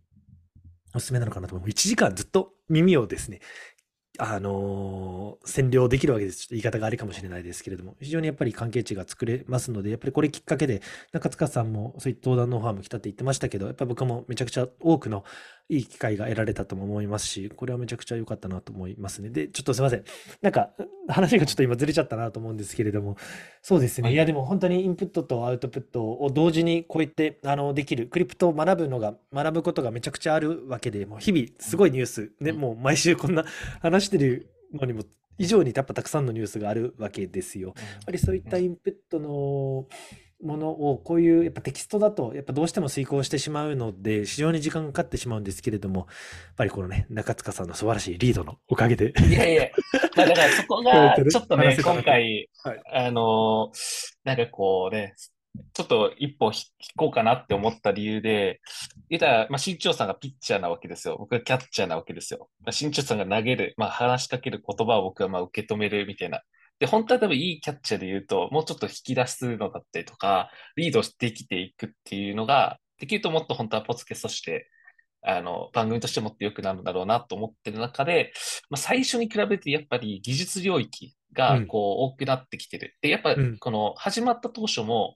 [0.95, 1.69] おすすめなのかなと思う。
[1.69, 3.41] 1時間ずっと耳をですね、
[4.19, 6.39] あのー占領できるわけです。
[6.39, 15.23] ちょっと言い方があれかもしれないですけれども、非常にやっぱり関係値が作れますので、やっぱりこれきっかけで、中塚さんもそういった登壇のオファーも来たって言ってましたけど、やっぱり僕もめちゃくちゃ多くの
[15.67, 19.29] いい機会が得られたとも思いますし、これはめちゃくちゃ良かったなと思いますね。
[19.29, 20.03] で、ちょっとすいません。
[20.41, 20.71] なんか、
[21.07, 23.17] 話がちょっと今ずれちゃったなと思うんですけれども、
[23.61, 24.05] そうですね。
[24.05, 33.43] はいいや、でも本当にインプットとアウトプットを同時にこうやって、あの、できる、クリプトを学ぶのが、学ぶことがめちゃくちゃあるわけで、もう日々すごいニュース、ね、うんもう毎週こんな
[33.81, 35.03] 話してるのにも、
[35.37, 37.73] 以上にやっぱたくさんのニュースがあるわけですよ。
[37.75, 39.87] やっぱりそういったインプットの
[40.43, 46.07] ものをこういうやっぱテキストだとやっぱどうしても遂行してしまうので非常に時間がかかってしまうんですけれどもやっ
[46.57, 49.13] ぱりこのね中塚さんの素晴らしいリードのおかげで。
[49.27, 49.69] いやいや、
[50.15, 52.81] まあだからそこがちょっとね、今回、はい。
[52.93, 55.15] あのーなんかこうね、
[55.73, 56.63] ちょっと一歩引
[56.95, 58.61] こうかなって思った理由で、
[59.09, 61.17] 言ったら、まあ、新庄さんがピッチャーなわけですよ。
[61.17, 62.49] 僕がキャッチャーなわけですよ。
[62.61, 66.41] まあ、新庄さんが投げる、まあ、話しかける言葉を僕はまあ受け止めるみたいな。
[66.79, 74.69] で、本当は多分いいキャッチャーで言うと、もうちょっと引き出すのだったりとか、リードしてきていくっていうのが、できるともっと本当はポツケスとして、
[75.21, 78.31] あの、番組としてもっと良くなるんだろうなと思ってる中で、
[78.69, 81.67] まあ、最初に比べてやっぱり技術領域がうん。
[81.67, 82.95] こう多くなってきてる。
[83.01, 83.57] で、やっぱうん。
[83.57, 85.15] この始まった当初も、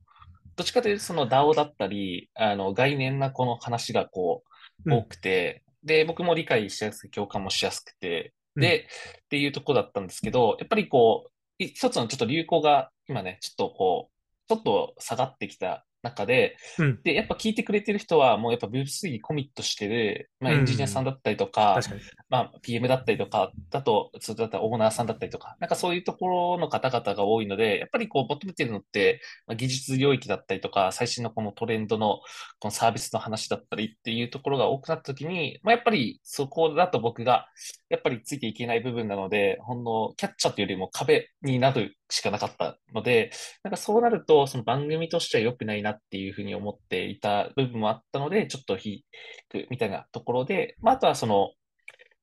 [0.60, 4.44] どっちかというとその DAO だったり、あの概念なこの話がこ
[4.86, 5.06] う多うん。
[5.08, 8.62] くて、で、僕も理解しやすく共感もしやすくて、うん。
[8.62, 8.88] で、
[9.24, 17.02] っていうところだったんですけど、やっぱりこう、い一つのちょっと流行が今ね、ちょっとこう、ちょっと下がってきた中で、うん。
[17.04, 21.06] で、やっぱ聞いてくれてる人はもうやっぱ Web3 にコミットしてる、まあうエンジニアさんん。
[21.06, 22.02] だったりとか、確かに。
[22.30, 32.20] まあ PM だったりとか、だと、そうだったらオーナーさんだったりとか、なんかそういうところの方々が多いので、やっぱりこう求めてるのって、まあ、技術領域だったりとか、最新のこのトレンドの
[32.60, 37.48] このサービスの話だったりっていうところが多くなった時に、まあやっぱりそこだと僕が
[37.90, 43.32] やっぱりついていけない部分なので、ほんのキャッチャーというよりも壁になるしかなかったので、
[43.64, 49.02] なんかそうなると、その番組としては良くないなっていうふうに思っていた部分もあったので、ちょっと引
[49.50, 51.52] くみたいなところで、まあ、あとはその、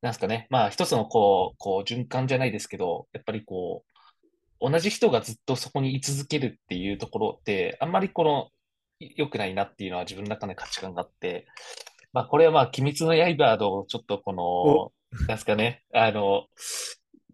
[0.02, 3.85] なんですかね、まあ一つのこう、こう循環じゃないですけど、やっぱりこ
[4.61, 8.50] う、同じ人がずっとそこに居続けるっていうところって、あんまりこの、
[8.98, 11.46] 良くないなっていうのは自分の中で価値観があって、
[12.12, 14.32] まあこれはまあ、鬼滅の刃のちょっとこ
[14.62, 16.46] お、の、なんですかね、あの、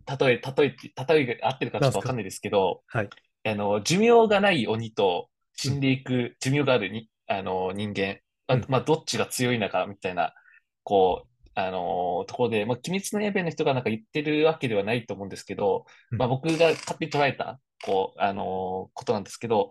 [0.06, 0.76] 例え、例え、
[1.14, 3.08] 例えが合ってるかちょっとわかんないですけど、はい。
[3.44, 5.28] あの、寿命がない鬼と
[5.64, 5.70] うん。
[5.70, 8.64] 死んでいく寿命があるに、あの、人間、まあ、うん。
[8.68, 10.34] まあ、どっちが強いのかみたいな、
[10.82, 16.18] こう、あのところで、まあ、鬼滅の刃の人がなんか言ってるわけではないと思うんですけど、うん。
[16.18, 19.70] まあ、僕が勝手に捉えた、こう、あのことなんですけど、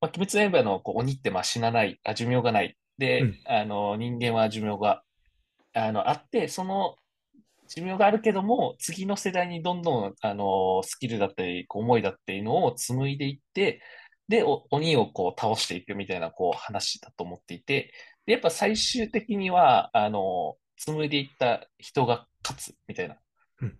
[0.00, 2.76] まあ、鬼滅の刃のこう鬼ってまあ死なない、あ、寿命がない。
[2.76, 3.40] うで、ん。
[3.46, 5.02] あの人間は寿命が、
[5.74, 6.96] あの、あって、その
[7.68, 13.80] 寿命があるけども、次の世代にどんどん、あのスキルだったり、こう思いだっていうのを紡いでいって、
[14.28, 17.92] で、お鬼をこう倒していくみたいなこう話だと思っていて、
[18.26, 23.16] で、やっぱ最終的には、あの、紡いでいった人が勝つみたいな。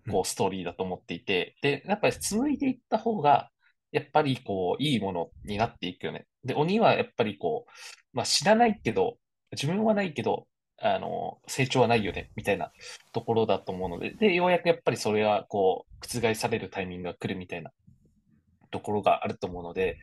[0.07, 3.49] こうんストーリーだと思っていて、で、やっぱり紡いでいった方が、
[3.91, 6.27] やっぱりこう、いいものになっていくよね。
[6.43, 7.71] で、鬼はやっぱりこう、
[8.17, 9.17] まあ知らないけど、
[9.51, 10.47] 自分はないけど、
[10.79, 12.71] あの、成長はないよね、みたいな
[13.13, 17.71] ところだと思うので、で、ようやくやっぱりそれはこう、覆されるタイミングが来るみたいな
[18.71, 19.97] ところがあると思うので、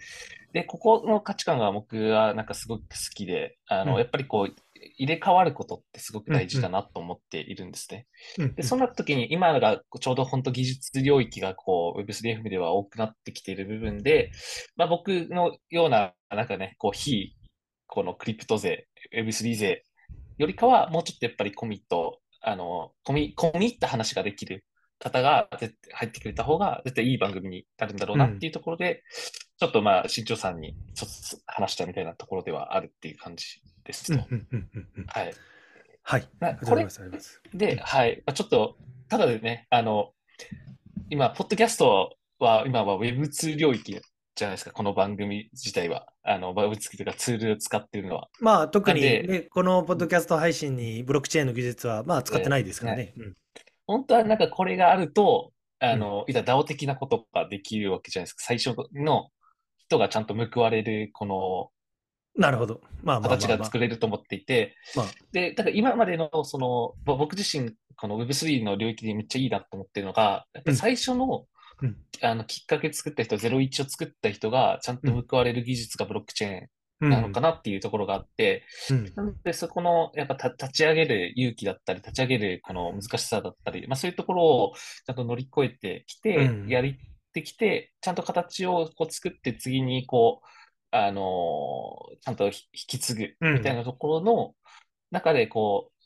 [0.53, 4.07] で、ここの価値観が僕はなんかすごく好きで、あの、やうん。
[4.07, 4.55] っぱりこう、
[4.97, 6.35] 入れ替わることってすごくうん。
[6.35, 6.73] 大事だうん。
[6.73, 8.07] なと思っているんですね。
[8.38, 8.55] うん。
[8.55, 8.68] で、うん。
[8.68, 14.31] そんな時に今がちょうど本当技術領域がこう Web3FM では多くなってきている部分で、
[14.77, 17.37] まあ僕のような、なんかね、こう非、
[17.87, 19.85] このクリプト勢、Web3 勢
[20.38, 24.64] よりかはもうちょっとやっぱりコミット、あの、コミ、コミった話ができる
[24.99, 25.49] 方が
[25.92, 28.18] 入ってくれた方が絶対いい番組になるんだろうう。
[28.18, 29.03] なっていうんところで、
[29.59, 33.47] ちょっとまあ新庄さんにちょっと話したみたいなところではあるっていう感じ
[33.85, 34.18] ですと。
[35.09, 35.35] はい。
[36.03, 36.29] はい。
[36.64, 36.87] これ
[37.55, 37.79] で、ん。
[37.79, 38.23] はい。
[38.27, 38.77] まあちょっと、
[39.09, 40.12] ただでね、あの、
[41.11, 44.01] 今、ポッドキャストは、今は Web2 領域
[44.35, 46.07] じゃないですか、この番組自体は。
[46.23, 48.29] あの、Web2 とかツールを使っているのは。
[48.40, 53.14] まあ、特にね、このポッドキャスト配信にブロックチェーンの技術は、まあ、使ってね、ないですからね。
[53.87, 56.01] 本当はなんかこれがあると、あうん。
[56.01, 58.45] の、いざ DAO 的なことができるわけじゃないですか。
[58.45, 59.29] 最初の
[59.79, 61.71] 人がちゃんと報われる、この、
[62.37, 62.81] なるほど。
[63.03, 63.62] まあまあ形が。
[63.64, 70.77] 作れると思っていて、まあ、で、だから今までの、その、ぼ僕自身、この Web3 の領域でめっちゃいいなと思ってるのが、やっぱうん。
[70.77, 71.47] 最初の、
[71.83, 71.97] うん。
[72.23, 75.27] あの、きっかけ作った人、01を作った人が、ちゃんとうん。
[75.29, 76.68] 報われる技術がブロックチェーン
[77.03, 77.11] うん。
[77.11, 79.12] なのかなっていうところがあって、うん。
[79.14, 84.73] なので、そこの、やっぱた立ち上げる勇気だったり、立ち上げるこの難しさだったり、まあそういうところを
[85.07, 86.68] ちゃんと乗り越えてきうて、ん。
[86.68, 86.97] やり
[87.33, 90.47] てきて、ちゃんと形をこう作って次にこう、
[90.93, 93.77] あのーちゃんと引き継ぐうみたいん。
[93.77, 94.55] なところの
[95.11, 96.05] 中でこう、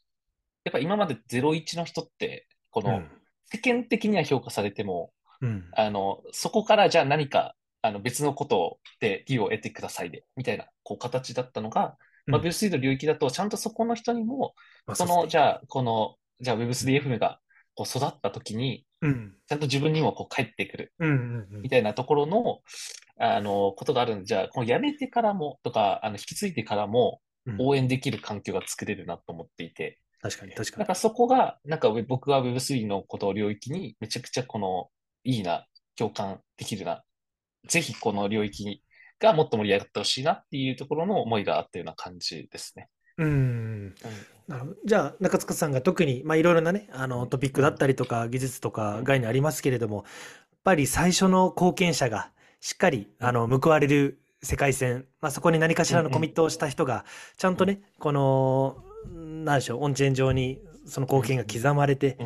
[0.65, 3.09] やっぱ今まで01の人って、このうん。
[3.49, 5.69] 世間的には評価されても、うん。
[5.73, 11.97] あの、そこからじゃあ何か、あの別のことで利を得てくださいで、みたいな、こう形だったのが、
[12.27, 12.47] まあ、うん。
[12.47, 14.55] Web3 の領域だと、ちゃんとそこの人にも、
[14.87, 15.29] その、まあそうですね。
[15.29, 17.41] じゃあ、この、じゃあ Web3FM が
[17.75, 19.37] こう育った時に、うん。
[19.47, 20.93] ちゃんと自分にもこう返ってくる。
[21.63, 22.61] みたいなところの、
[23.19, 27.57] あの、ことがあるんで、じゃあ、この辞めてからも、とか、あの、引き継いでからも、うん。
[27.61, 30.79] 応援できる環境が作れるなと思っていて、確かに、確かに。
[30.81, 34.89] なんかそこが、なんか僕は Web3 のことを領域にめちゃくちゃこの、
[35.23, 37.05] いいな、共感できるな、
[37.69, 38.83] ぜひこの領域
[39.21, 42.89] がもっと盛り上がってほしいなっていうところの思いがあったような感じですね。
[43.19, 43.29] うん。
[43.29, 43.95] うん。
[44.47, 44.77] なるほど。
[44.85, 47.29] じゃあ、中塚さんが特に、まあ、いろいろなね、あの、うん。
[47.29, 49.05] トピックだったりとか、技術とかうん。
[49.05, 50.05] 概念ありますけれども、やっ
[50.65, 53.27] ぱり最初の貢献者が、しっかり、うん。
[53.27, 55.97] あの、報われる世界線、まあ、そこに何かしうん。
[55.97, 57.05] らのコミットをした人が、
[57.37, 57.71] ちゃんとうん。
[57.71, 58.83] ね、この、
[59.45, 62.19] なんでしょう、オンチェーン上にその貢献が刻まれて、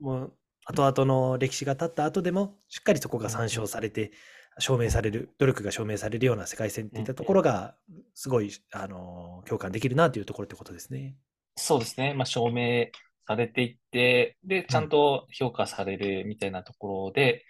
[0.00, 0.32] もう
[0.64, 4.12] 後々の歴史が経った後でも、しっかりそこが参照されて、
[4.58, 7.76] 証明される、努力が証明されるような世界線っていったところが、
[8.14, 11.16] すごい、あの、共感できるなというところってことですね。
[11.56, 12.12] そうですね。
[12.12, 12.86] まあ、証明
[13.26, 17.44] されていって、で、ちゃんと評価されるみたいなところで、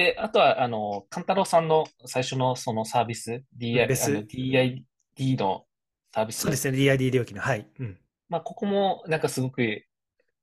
[0.00, 3.86] で、あとは、あの、カンタロウさんの最初のそのサービス、DI、
[5.16, 5.64] DID の
[6.14, 7.66] サービスそうですね、DID 領域の、はい。
[7.78, 7.98] うん。
[8.30, 9.84] まあ、ここもなんかすごく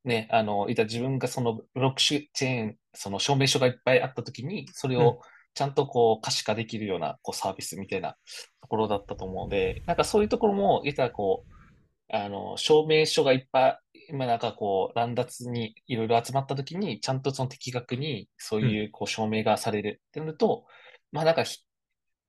[0.03, 5.21] ね、あの、いた自分がそのブロックチェーン、その証明書がいっぱいあったときに、それうんを
[5.55, 8.15] ちゃんとこう可視化できるようなこうサービスみたいな
[8.61, 20.65] ところだったと思うので、なんかそういうところも、いたらこう、あの、証明書がいっぱい、今なんかこう、乱雑にいろいろ集まったときに、ちゃんとその的確にそういうこう証明がされるってなると、
[21.11, 21.59] まあなんかひ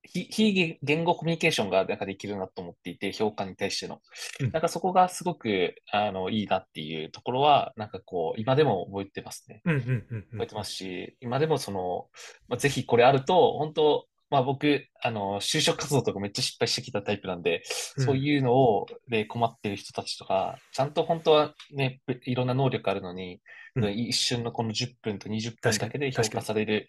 [0.04, 4.00] 非非言語コミュニケーションがなんかできるなと思っていて、評価に対しての。
[4.40, 9.60] うんなんかそこがすごく、あの、いいなっていうところは、なんかこう、今でも覚えてますね。
[9.64, 12.08] うんうんうんうん覚えてますし、今でもその、
[12.48, 17.62] まあ、ぜひこれあると、本当まあ僕、あの、就職活動とかめっちゃ失敗してきたタイプなんで、
[17.96, 23.40] うんそういうのを、で、困ってる人たちとか、ちゃんと本当はね、いろんな能力あるのに、
[23.76, 26.88] うん一瞬のこの10分と20分だけで評確かに価される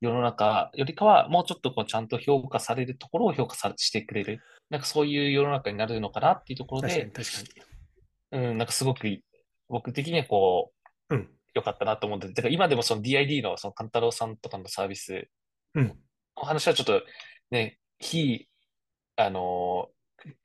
[0.00, 4.40] 世の中よりかは、もうちょっとこうちゃんと評価されるところを評価さしてくれる。
[4.70, 7.66] なんかそういう世の中になるのかなっていうところ確かにで、確か
[8.32, 9.06] うん、なんかすごく
[9.68, 10.72] 僕的にはこ
[11.10, 11.20] う、に。
[11.20, 11.28] うん。
[11.54, 15.28] 良かったなと思って、だから今でもその DID のそのカンタロウさんとかのサービス
[15.74, 15.98] うん。
[16.36, 17.02] お話はちょっと
[17.50, 18.48] ね、非、
[19.16, 19.88] あの、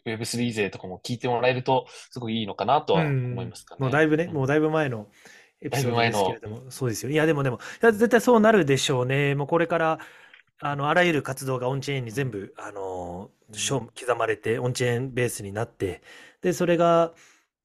[0.05, 3.79] Web3 勢とかも聞いてもらえると、すごいいいのかなとは思いますかね。
[3.79, 5.07] もうだいぶね、うんもうだいぶ前の
[5.61, 7.11] エピソードですけれども、そうですよ。
[7.11, 9.35] いや、でもでも、いや絶対そうなるでしょうね。
[9.35, 9.99] もうこれから、
[10.59, 13.29] あの、あらゆる活動がオンチェーンに全部、あの、
[13.95, 16.01] 刻まれて、オンチェーンベースになって、
[16.41, 17.13] で、それが、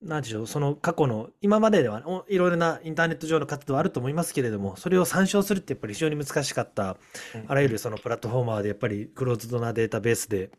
[0.03, 6.97] なんでしょう、その過去の、今までではおいろいろなインターネット上の活動あると思いますけれども、それを参照するってやっぱり非常に難しかった、
[7.35, 7.45] うん。
[7.47, 10.51] あらゆるそのプラットフォーマーでやっぱりクローズドなデータベースで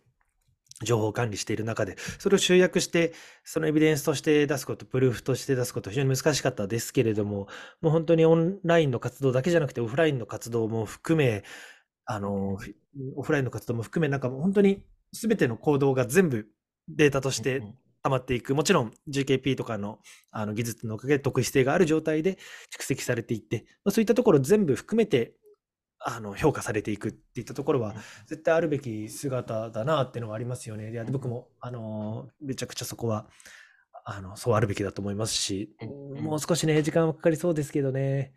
[0.82, 7.48] 情報を管理している中で、それを集約して、そのエビデンスとして出すこと、プルーフとして出すこと、非常に難しかったですけれども、
[7.82, 11.44] もう本当にオンラインの活動だけじゃなくて、オフラインの活動も含め、
[12.06, 12.74] あの、ふ
[13.16, 16.48] オフラインの活動も含め、なんか本当に全ての行動が全部
[16.88, 18.54] データとしてうん溜まっていく。
[18.54, 20.00] もちろん GKP とかの
[20.32, 22.38] あの技術のおかげで特異性がある状態で
[22.78, 25.34] 蓄積されていって、まあ、そういったところ全部含めて
[26.00, 27.96] あの評価されていくっていったところは
[28.28, 30.92] 絶対あるべき姿だなっていうのがありますよね。
[30.92, 33.28] いや僕もあのめちゃくちゃそこは
[34.06, 38.34] あのそうあるべきだと思いますし、うんもう少しね時間はかかりそうですけどね。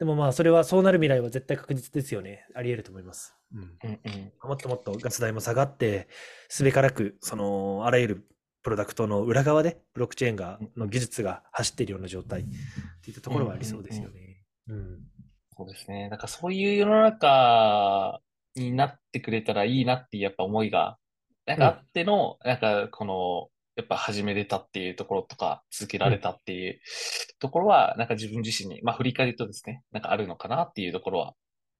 [0.00, 2.46] でもまあそれはそうなる未来は絶対確実ですよね。
[2.56, 3.36] あり得ると思います。
[3.54, 6.08] うんうんうんもっともっとガス代も下がって、
[6.48, 8.26] すべからく、その、あらゆる
[8.64, 12.44] プロダクトの裏側で、ブロックチェーンが、の技術が走っているような状態っ
[13.02, 14.42] ていったところはありそうですよね。
[14.68, 15.00] うん。
[15.54, 16.08] そうですね。
[16.08, 18.20] なんかそういう世の中
[18.56, 20.96] になってくれたらいいなっていうやっぱ思いが、
[21.44, 26.80] なんかあっての、なんかこの、やっぱ始めれたっていうところとか、続けられたっていう
[27.40, 31.34] ところは、なんか自分自身に、まあ振り返るとですね、なんかあるのかなっていうところは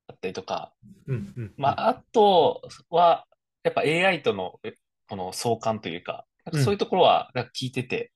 [0.09, 0.75] あったりとか、
[1.07, 1.33] うん。
[1.35, 1.55] うん。
[1.57, 3.25] まあ、あとは、
[3.62, 4.75] やっぱ AI との、え
[5.09, 8.12] この相関というか、なんかそういうところは、なんか聞いてて、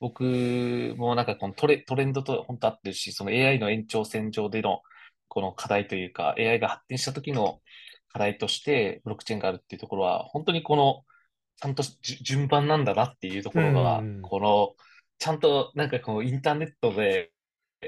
[0.00, 4.82] 僕もなんかこのトレ、トレンドと本当合ってるし、その AI の延長線上での、
[5.28, 7.60] この課題というか、AI が発展した時の
[8.12, 11.04] 課題として、ブロックチェーンがあるっていうところは、本当にこの、
[11.60, 11.82] ちゃんと
[12.22, 14.74] 順番なんだなっていうところがうん、この、
[15.18, 17.32] ちゃんとなんかこのインターネットで、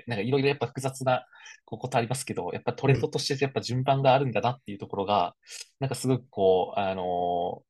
[0.06, 1.26] なんかいろいろやっぱ複雑な
[1.64, 5.34] ことありますけど、やっぱトレンドとしてやっぱ順番があるんだなっていうところが、
[5.78, 7.62] なんかすごくこう、あの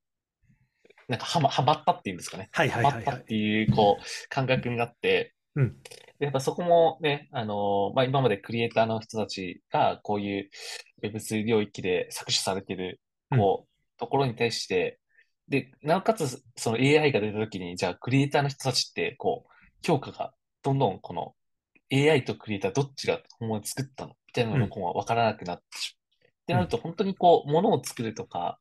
[1.11, 2.49] なんかはま、はまったっていうんですかね。
[2.53, 3.05] はいはいははいはい。
[3.05, 5.77] まったっていう、こう、感覚になって、うん
[6.21, 10.51] でやっぱそこもね、あのまあ、今までクリエイターの人たちが、こういう
[11.03, 15.01] Web3 領域で搾取されてる、こう、ところに対して、
[15.49, 19.51] で、なおかつ、その AI が出たときに、じゃあ、クリエイターの人たちって、こう、
[19.85, 21.35] 評価が、どんどん、この、
[21.93, 24.11] AI とクリエイターどっちが本物に作ったの？
[24.29, 26.29] みたいなのが分からなくなってしまう。
[26.29, 28.61] ってなると、本当にこう、ものを作るとか、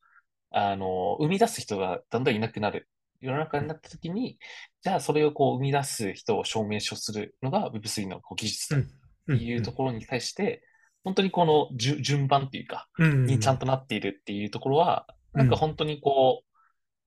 [0.51, 2.87] あの、生み出す人がだんだんいなくなる。
[3.21, 4.39] 世の中になったときに、
[4.81, 10.63] じゃあそれをこう生み出す人を証明書するのが Web3 のこう技術だっていうところに対して、
[11.03, 16.49] 本当にこの順順番っていうか、ろにちゃんとなっているっていうところは、うんなんか本当にこう、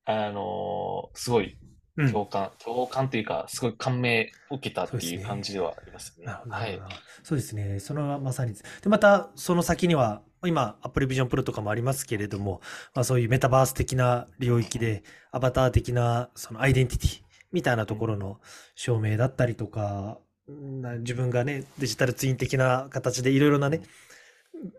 [0.04, 1.58] あのーすごい
[1.96, 2.12] うん。
[2.12, 6.26] 共感、共感というか、すごい感銘を受けたっていう感じではありますね。
[6.26, 6.80] なるほどはい。
[7.22, 7.80] そうですね。
[7.80, 8.54] そのまさに。
[8.54, 12.60] で、またその先には、今、Apple Vision Pro とかもありますけれども、
[12.94, 17.22] まあ、そういうメタバース的な領域で、アバター的なそのアイデンティティ
[17.52, 18.40] みたいなところの
[18.74, 20.18] 証明だったりとか、
[20.48, 23.82] な自分がね、デジタルツイン的な形でいろいろなね、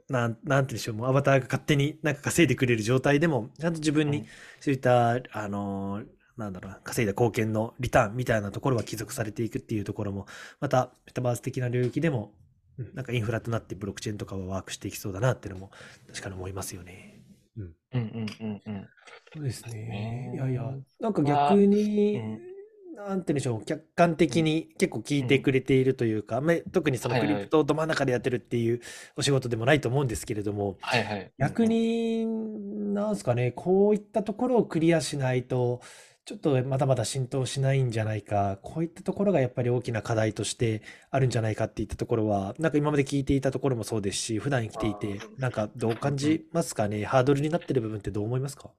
[0.09, 4.26] なん、なんて言うんでしょう、もうアバターが勝手になんか稼いでくれる状態でも、ちゃんと自分にうん。
[4.59, 6.05] そういった、あのー
[6.38, 10.25] なんだろうな、稼いだ貢献のリターンみたいなところは帰属されていくっていうところも、
[10.59, 12.34] またメタバース的な領域でも、
[12.77, 15.69] うんなんかインフラとなってブロックチェーンとかはワークしていきそうだなっていうのも
[16.07, 17.21] 確かに思いますよね。
[17.55, 17.63] うん。
[17.63, 18.88] うんうんうんうん。
[19.31, 20.31] そうですねね。
[20.34, 22.53] いやいや、なんかまあ逆に、うん
[22.95, 28.81] なんて言うんでしょう、客観的に結構聞いてくれているというか、まあ特にそのクリプトど真ん中でやってるっていう
[29.17, 31.31] お仕事でもないと思うんですけれども、はいはい。
[31.39, 35.81] 逆に、なんすかね、こういったところをクリアしないと、
[36.26, 48.69] ちょっとまだまだ浸透しないんじゃないか、こういったところがやっぱり大きな課題としてあるんじゃないかっていったところは、なんか今まで聞いていたところもそうですし、普段生きていて、なんかどう感じますかね、ハードルになってる部分ってどう思いますか？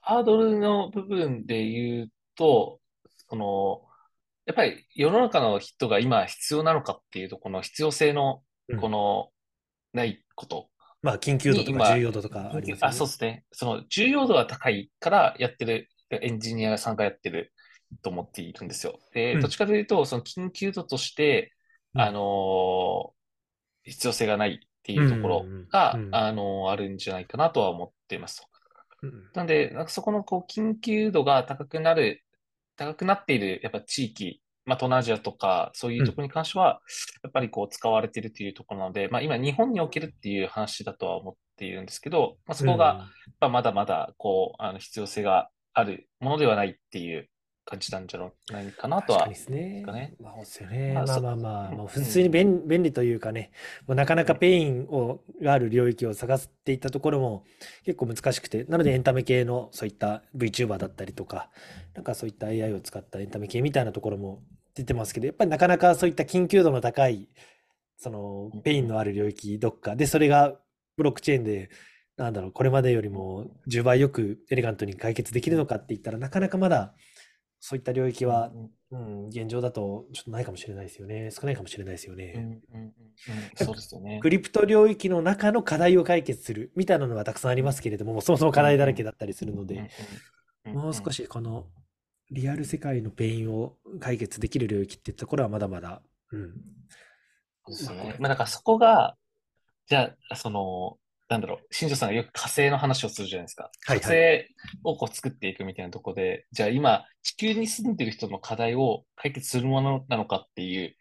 [0.00, 2.80] ハードルの部分で言うと、
[3.28, 3.82] その、
[4.46, 9.28] やっぱり世の中の人が今必要なのかっていうと、この必要性のうん、この、
[9.92, 10.70] ないこと。
[11.02, 13.44] まあ、緊急度とか重要度とかありますよあ、そうですね。
[13.52, 17.52] その重要度は高いからやってる、エンジニアさんがやってる
[18.02, 18.98] と思っているんですよ。
[19.12, 19.40] で、うん。
[19.40, 21.52] どっちかというと、その緊急度として、
[21.94, 22.00] うん。
[22.00, 23.14] あのー
[23.86, 26.14] 必要性がないっていうところがうんうんう、ん。
[26.14, 28.42] あのーあるんじゃないかなとは思っています
[29.34, 32.22] なんで、なんかそこのこう緊急度が高くなる、
[32.76, 36.80] 高くなっているやっぱ地域、まあ、東南アジアとかそういうところに関しては、
[37.22, 47.28] やっぱりこう使われているというところなので、まあ、今日本におけるっていう話だとは思っているんですけど、まあ、そこが、やっぱまだまだこうあの必要性があるものではないっていう
[47.64, 49.26] 感じなんじゃないかなとは。
[49.26, 49.82] ね。
[49.84, 50.14] かね。
[50.20, 50.92] まあ、そうですよね。
[50.94, 53.50] まあそまあまあもう普通に便便利というかね、
[53.86, 57.44] もうなかなか pain をがある領域を探していったところも
[57.84, 61.50] 結構難しくて、なのでエンタメ系のそういった VTuber だったりとか、
[61.94, 64.42] なんかそういった AI を使ったエンタメ系みたいなところも
[64.74, 67.28] 出てますけど、やっぱりなかなかそういった緊急度の高い、
[67.96, 69.96] その pain のある領域どっか。
[69.96, 70.54] で、それが
[70.96, 71.70] ブロックチェーンで、
[72.16, 76.94] なんだろう、これまでよりも10倍よくエレガントに解決できるのかって言ったら、なかなかまだ
[77.60, 81.30] そういった領域はうんうん、現状だとちょっとないかもしれないですよね。
[81.32, 82.34] 少ないかもしれないですようんね。
[82.36, 82.92] うんうんうん
[83.56, 84.20] そうですよね。
[84.22, 89.90] crypto 領域の中の課題を解決するみたいなのはたくさんありますけれども、そもそも課題だらけだったりするので、
[90.66, 91.66] もう少ししこの
[92.30, 96.54] リアル世界の pain を解決できる領域ってところはまだまだ、うん。
[97.66, 98.16] そうですね。
[98.18, 99.16] まあだからそこが、
[99.86, 100.98] じゃあ、その、
[101.34, 103.68] なんだろう、新庄さんがよく火星の話をするじゃないですか。
[103.86, 104.46] 火星
[104.84, 110.94] をこう作っていくみたいなところで、じゃあ今、地球に住んでる人の課題を解決するものなのかっていう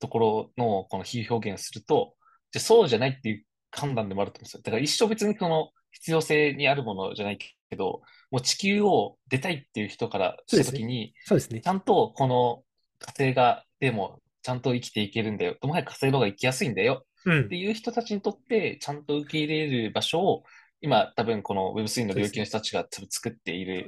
[0.00, 2.14] ところのこの比喩表現をすると、
[2.50, 4.62] じゃあそうじゃないっていう判断でもあると思うんですよ。
[4.64, 11.66] だから一生別にこの必要性にあるものじゃないけど、もう地球を出たいっていう人からしたときに、そうですねち。
[11.68, 12.64] ゃんとこの
[12.98, 15.56] 火星が、でも、ちゃんと生きていけるんだよ。
[15.62, 17.05] もはや火星の方が生きやすいんだよ。
[17.26, 17.56] うんって。
[17.56, 20.44] いう人たちにとって、ちゃんと受け入れる場所を、
[20.80, 23.86] 今、多分この Web3 の領域の人たちが作っている。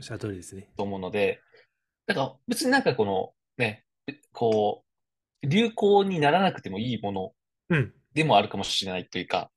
[0.77, 1.41] と思うので、
[2.07, 3.85] だから別になんかこの、ね、
[4.33, 4.85] こ
[5.43, 7.33] う、流行にならなくてもいいもの
[7.71, 7.95] うん。
[8.15, 9.51] でもあるかもしれないというか、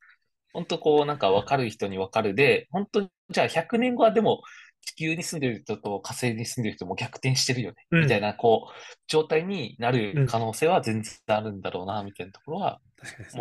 [0.54, 4.42] 本当こうなんか分かる人に分かるで、本当にじゃあ100年後はでも
[4.82, 8.74] 地球に住んでる人と火星に住んでる人も逆転してるよね、うんみたいなこう
[9.08, 12.80] 状態になうんる可能性は全然あるんだろうな、みたいなところは、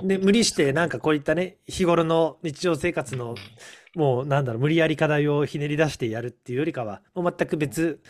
[0.03, 3.35] で無理してなんかこういったね、日頃の日常生活の
[3.95, 8.01] もうなんだろう、無理やり課題をひねり出してやるっていうよりかは、もう全く別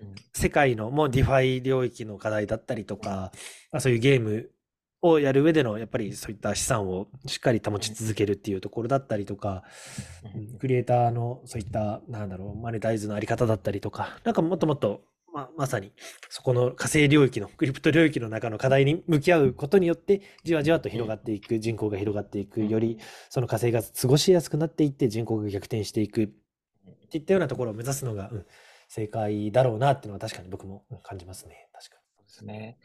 [0.00, 0.14] うん。
[0.34, 3.32] 世界のもう DeFi 領域の課題だったりとか、
[3.72, 4.50] まあ、そういうゲーム
[5.02, 9.62] をやる上でのやっぱりそういった資産をしっかり保ち続けるっていうところだったりとか、
[10.34, 10.58] うん。
[10.58, 15.02] クリエイターのそういったなんだろうマネタイズのあり方だったりとか、なんかもっともっと
[15.36, 15.92] ままさに
[16.30, 26.28] そこの火星領域の crypto 領域の中の課題に向き合うことによってじわじわと広がっていく人口が広がっていくよりその火星が過ごしやすくなっていって人口が逆転していくっ
[27.10, 28.46] ていったようなところを目指すのが、うん
[28.88, 31.68] 正解だろうなっていうのは確かに僕もうん感じますね。
[31.72, 32.78] 確かそうですね。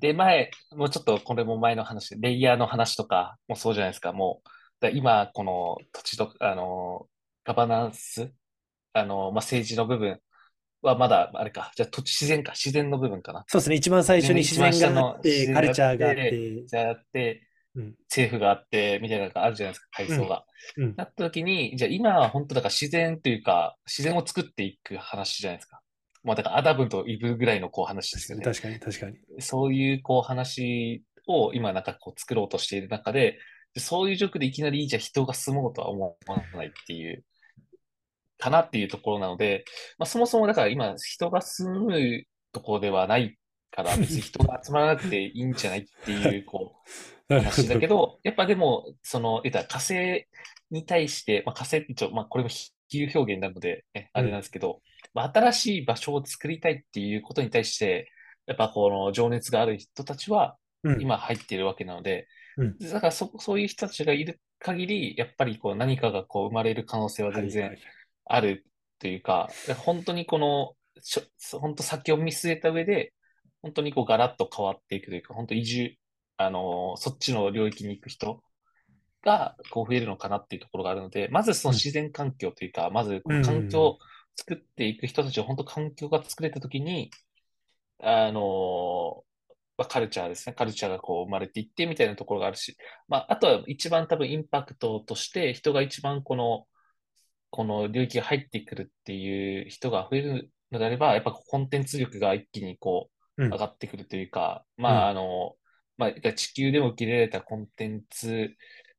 [0.00, 4.48] で、前、もうちょっとこれも前の話で、レイヤーの話とかもそうじゃないですか、もう、
[4.80, 7.06] だ今、この土地と、あの、
[7.44, 8.32] ガバナンス、
[8.94, 10.20] あの、まあ、政治の部分
[10.82, 13.44] はまだ、あれか、じゃあ土地自然か、自然の部分かな。
[13.48, 13.76] そうですね。
[13.76, 17.42] 一番最初に自然があって、カルチャーがあっ自て、じゃあって、
[17.74, 20.44] うん政府があって、みたいなのがあるじゃないですか、階層が。
[20.76, 25.80] うんなった時に、じゃあ今は本当だから自然というか、自然を作っていく話じゃないですか。
[26.24, 28.44] まあだからアダムとイブぐらいのこう話ですよね。
[28.44, 29.16] 確かに確かに。
[29.40, 33.38] そういうこう話を今なんかこう作ろうとしている中で、
[33.74, 37.24] でそういう状況でいきなりじゃあ人が住もうとは思わないっていう、
[38.42, 39.64] かなっていうところなので、
[39.98, 43.38] まあそもそもだから今人が住むところではない
[43.70, 46.74] から、 別に人が集まらなくていいんじゃないっていう、こ
[47.28, 47.96] う、 話だけど。
[47.96, 50.26] ど、やっぱでも、その、言ったら火星
[50.70, 54.82] に対して、まあ、火星って一応、まあ、これも比喩表現なので、ね、あれなんですけど、
[55.14, 58.10] まあ、新しい場所を作りたいっていうことに対して、
[58.46, 61.00] やっぱこの情熱がある人たちはうん。
[61.00, 62.26] 今入っているわけなので、
[62.56, 68.01] うんだからそ、そういう人たちがいる限り、やっぱりこう何かがこう生まれる可能性は全然はいはい
[68.34, 68.64] ある
[68.98, 69.50] というか、
[69.84, 70.72] 本当にこの、
[71.60, 73.12] 本当先を見据えた上で、
[73.60, 75.96] 本当にこうガラッと変わっていくというか、本当移住、
[76.38, 78.42] あのーそっちの領域に行く人
[79.22, 83.98] がこう増えるのかなっていうところがあるので、まずその自然環境というか、まずこの環境を
[84.34, 87.10] 作っていく人たちは本当環境が作れたときに、
[88.00, 89.22] あのー
[89.76, 90.54] まあ、カルチャーですね。
[90.54, 92.76] カルチャーがこう生まれていってみたいなところがあるし、
[93.08, 96.64] まあ、あとは一番多分インパクトとして人が一番この、
[97.52, 105.54] この領域が入ってくるっていう人が増えるのであれば、やっぱコンテンツ力が一気にこううん上がってくるというか、まあ、あの、
[105.96, 108.50] まあ、地球でも受け入れられたコンテンツ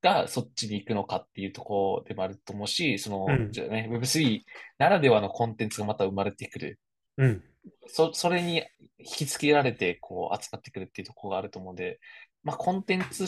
[0.01, 4.41] がそっちに行くのかっていうところでもあると思うし、その、うんじゃあね、Web3
[4.77, 6.79] ならではのコンテンツがまた生まれてくる。
[7.17, 7.43] うん。
[7.87, 8.63] そ、それに
[8.97, 11.99] 引きつけられて、こう、集まってくるっていうところがあると思うので、
[12.43, 13.25] まあ、コンテンツ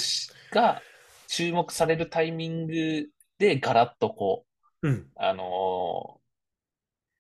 [0.52, 0.82] が
[1.28, 3.08] 注目されるタイミング
[3.38, 4.45] で、ガラッとこ
[4.88, 5.08] う、うん。
[5.16, 6.26] あのー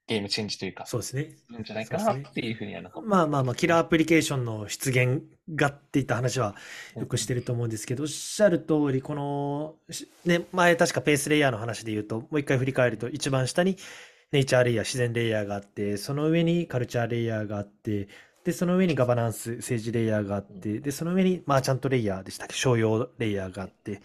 [0.08, 1.32] ゲームチェンジというか、そうですね。
[1.48, 5.24] するんじゃないかなっていうふうにはなんか、まあまあまあ、キラーアプリケーションの出現
[5.56, 6.56] がっていった話は
[6.96, 13.78] よくしてると思うんですけど、おっしゃる通り、この、しね、前確かペースレイヤーの話で言うと、もう一回振り返ると、一番下に
[14.32, 18.08] ネイチャーレイヤー、自然レイヤーがあって、その上にカルチャーレイヤーがあって、
[18.44, 24.04] で、その上にガバナンス、政治レイヤーがあって、で、その上に merchant レイヤーでしたっけ、商用レイヤーがあって、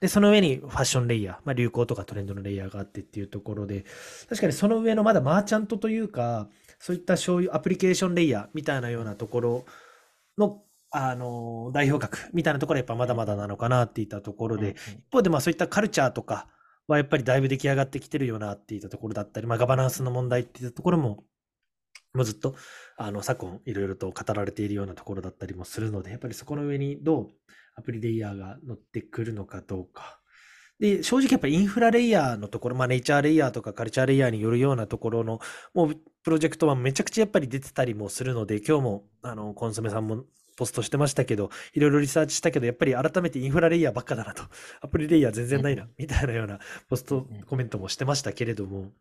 [0.00, 3.84] で、その上にファッションレイヤー、まあ、流行とかトレンドのレイヤーがあってっていうところで、
[4.28, 9.64] 確かにその上のまだ merchant というか、そういった商用アプリケーションレイヤーみたいなようなところ
[10.36, 16.48] の、あの、代表格みたいなところはやっぱまだまだなのかなっていったところで、一方でまあそういったカルチャーとか
[16.88, 21.24] はやっぱりだいぶ出来上がってきてるよなっていったところだったり、まあガバナンスの問題っていったところも、
[22.12, 22.54] もうずっと、
[22.98, 27.30] あの、昨今いろいろと語られているようなところだったりもするので、やっぱりそこの上にどう
[27.76, 30.20] アプリレイヤーが乗ってくるのかどうか。
[30.78, 35.40] で、正直やっぱりインフラレイヤーのところ、まあネイチャーレイヤーとかカルチャーレイヤーによるようなところの、
[35.74, 40.24] もうプロジェクトはめちゃくちゃやっぱり出てたりもするので、今日も、あの、コンソメさんも
[40.56, 44.42] ポストしてましたけど、いろいろリサーチしたけど、やっぱり改めてインフラレイヤーばっかだなと、
[44.80, 46.58] アプリレイヤー全然ないな、みたいなような
[46.88, 48.92] ポストコメントもしてましたけれども、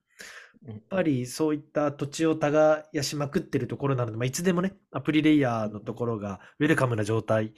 [0.65, 7.53] やっぱりそういった土地を耕しまくってるところなので、まあ、いつでもね、アプリレイヤーのところがウェルカムな状態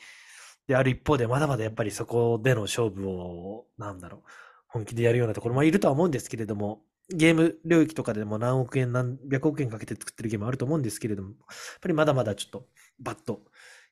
[0.67, 4.21] である一方で、まだまだやっぱりそこでの勝負を、なんだろう、
[4.67, 11.37] 本気でやるようなところもいるとは思うんですけれども、ゲーム領域とかでも何億円、何百億円かけて作ってるゲームあると思うんですけれども、やっ
[11.81, 12.67] ぱりまだまだちょっと
[12.99, 13.41] バッと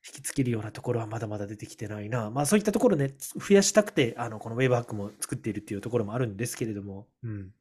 [0.06, 2.30] 引きつけるようなところはまだまだ出てきてないな。
[2.30, 7.52] まあそういったところね、増やしたくて、あの、このウェーブハックも作っているっていうところもあるんですけれども、うん。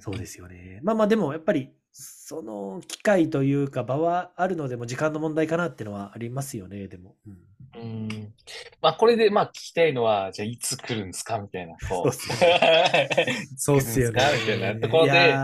[0.00, 0.80] そうですよね。
[0.82, 7.14] まあまあでもやっぱりその機会というか場はあるのでも時間の問題かなっていうのはありますよね、でも。
[7.26, 7.38] うん
[7.76, 8.32] うん。
[8.80, 11.38] まあ、これで、まあ、聞きたいのは、じゃあ、いつ来るんですか？
[11.38, 11.88] みたいな、こう。
[11.88, 12.28] そうっす
[13.56, 14.22] そうっすよね。
[14.40, 15.34] みたいなところいで、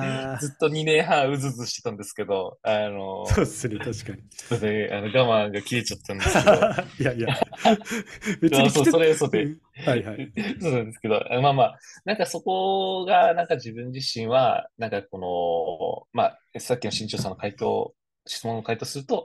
[0.40, 4.22] ずっと2年半うずうずしてたんですけど、あの、そうっすね、確かに。
[4.30, 6.52] それで、あの、我慢が切れちゃったんですけど、
[7.00, 7.40] いやいや、
[8.40, 10.32] 別にあそうそれはそうでうんはいはい。
[10.60, 17.94] そうなんですけど、まあまあ、なんかそこが、なんか自分自身は、なんかこの、まあ、さっきの新潮さんの回答、
[18.26, 19.24] 質問の回答すると、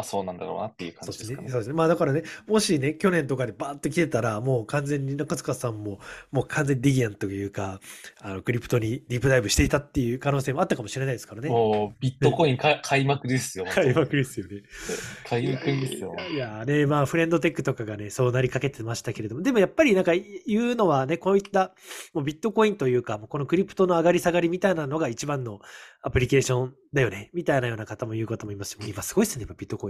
[0.00, 1.10] まあそうなんだろうなっていう感。
[1.10, 1.48] じですかね。
[1.50, 1.74] そうですね。
[1.74, 6.00] まあだからね、もしね、去年とかでバーッと来てたら、もう完全に中塚さんも、
[6.32, 7.80] もう完全にディギアンというか、
[8.20, 11.48] あの、クリプトにディープダイブしていたっていう可能性もあったかもしれないですからね。
[11.48, 13.64] もう、ビットコインか買いまくりですよ。
[13.66, 14.62] 本当開幕ですよね。
[15.24, 16.16] 買いまくりですよ。
[16.32, 20.12] いやね、まあ、フレンドテックとかがね、そうなりかけてましたけれども、でもやっぱりなんか
[20.46, 21.72] 言うのはね、こういった
[22.14, 25.60] もうビットコインというか、もうこのクリプトの上がり下がりみたいなのが一番の
[26.02, 29.89] アプリケーションだよね、みたいなような方も言う方もいますし、今すごいですね、今ビットコ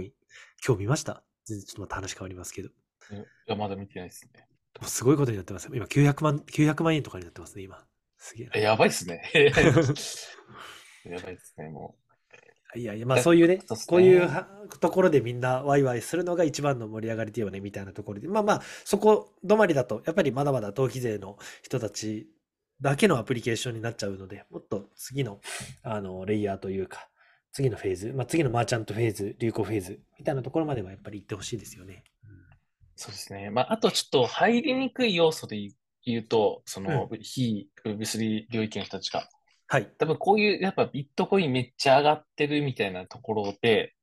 [0.65, 1.23] 今日見ました。
[1.45, 2.69] 全然ちょっとまた話変わりますけど。
[2.69, 2.71] い
[3.47, 4.47] や、まだ見てないですね。
[4.83, 5.71] すごいことになってますよ。
[5.75, 7.77] 今900万、900万円とかになってますね、今。
[8.17, 9.21] すげえやばいっすね。
[9.33, 11.95] やばいっすね、 も
[12.75, 14.47] いやいや、まあえそういうねそうね、こういうは
[14.79, 18.27] ところでみんなワイワイするのが一番の盛り上がりだよね、みたいなところで。
[18.27, 22.29] まあまあ、そこ止まりだと、やっぱりまだまだ投機勢の人たち
[22.79, 25.41] だけのアプリケーションになっちゃうので、もっと次の、
[25.83, 27.09] あの、レイヤーというか、
[27.51, 32.03] 次のフェーズ、まあ次の merchant フェーズ、流行フェーズ、みたいなところまではやっぱり行ってほしいですよね。
[32.23, 32.35] うんう、
[32.95, 33.49] そうですね。
[33.49, 35.69] まあ、あとちょっと入りにくい要素で
[36.05, 39.27] 言うと、その、非 Web3 領域の人たちが、
[39.67, 39.89] はい。
[39.97, 43.95] 多分こういう、やっぱビットコインめっちゃ上がってるみたいなところで、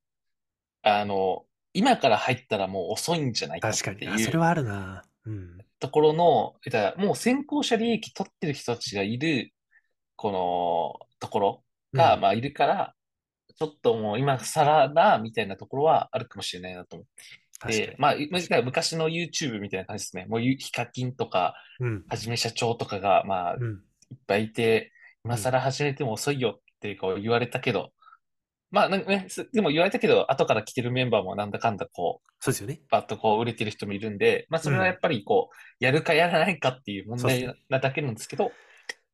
[0.81, 4.07] あの、今から入ったらもう遅いんじゃないかっ確かに。
[4.07, 5.03] あ、ていうそれはあるな。
[5.25, 5.57] うん。
[5.79, 9.53] ところの、だもう先行者利益取ってる人たちがいる、
[10.15, 12.95] このところが、うんまあいるから、
[13.59, 17.13] ちょっともう今更だ、みたいなところはあるかもしれないなと思って、
[17.59, 17.95] 確かに。
[18.47, 20.25] まあ、昔の YouTube みたいな感じですね。
[20.29, 22.05] もうゆヒカキンとか、うん。
[22.07, 23.83] はじめ社長とかが、まあ、うん。
[24.11, 24.93] いっぱいいて、
[25.25, 27.91] 今更始めても遅いよってこう言われたけど、
[28.71, 32.81] まあなんかね、すでも言われたけど、後から来てるメンバーもなんだかんだこう、そうですよね。
[32.89, 38.51] バッとこう売れてる人もいるんで、まあそれはやっぱりこう、やるかやらないかっていう問題なだけなんですけど、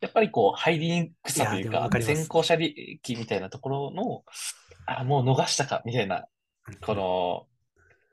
[0.01, 4.23] やっぱりこう、入りにくさというか、か先行者利益みたいなところの、
[4.85, 6.25] あ、もう逃したか、みたいな、
[6.81, 7.47] この、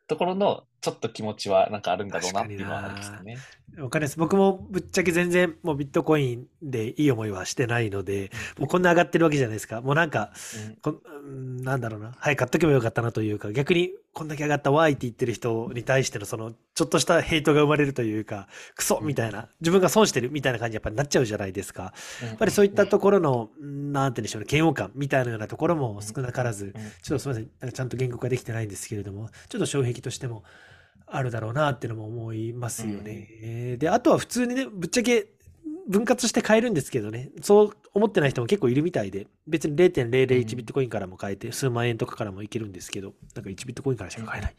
[0.07, 3.39] ところの、ちょっと気持ちはなんかあるんだろうなっていうのはありますよね。
[3.79, 4.19] わかります。
[4.19, 9.81] 僕もぶっちゃけ全然もうビットコインでいい思いはしてないので、もうこんな上がってるわけじゃないですか。
[9.81, 10.33] もうなんか、
[11.25, 12.13] うんなんだろうな。
[12.19, 21.95] はい、買っとけばよかったなというか、逆にこんだけ上がったわーいって言ってる人に対してのその、ちょっとしたヘイトが生まれるというか、クソみたいな、自分が損してるみたいな感じにやっぱりなっちゃうじゃないですか。
[22.23, 30.43] やっぱりそういったところの、うんなんて言うんでしょうね、嫌悪感みたいなようなところも少なからず、うんちょっとすみません、なんかちゃんと言語化できてないんですけれども、ちょっと障壁としても
[31.13, 33.29] あるだろうなっていうのも思いますよね。
[33.43, 35.29] えーで、あとは普通にね、ぶっちゃけ
[35.89, 44.55] 分割して買えるんですけどね、そう思ってない人も結構いるみたいで、別に0.001ビットコインからも買えて、数万円とかからもいけるんですけど、なんか1ビットコインからしか買えない。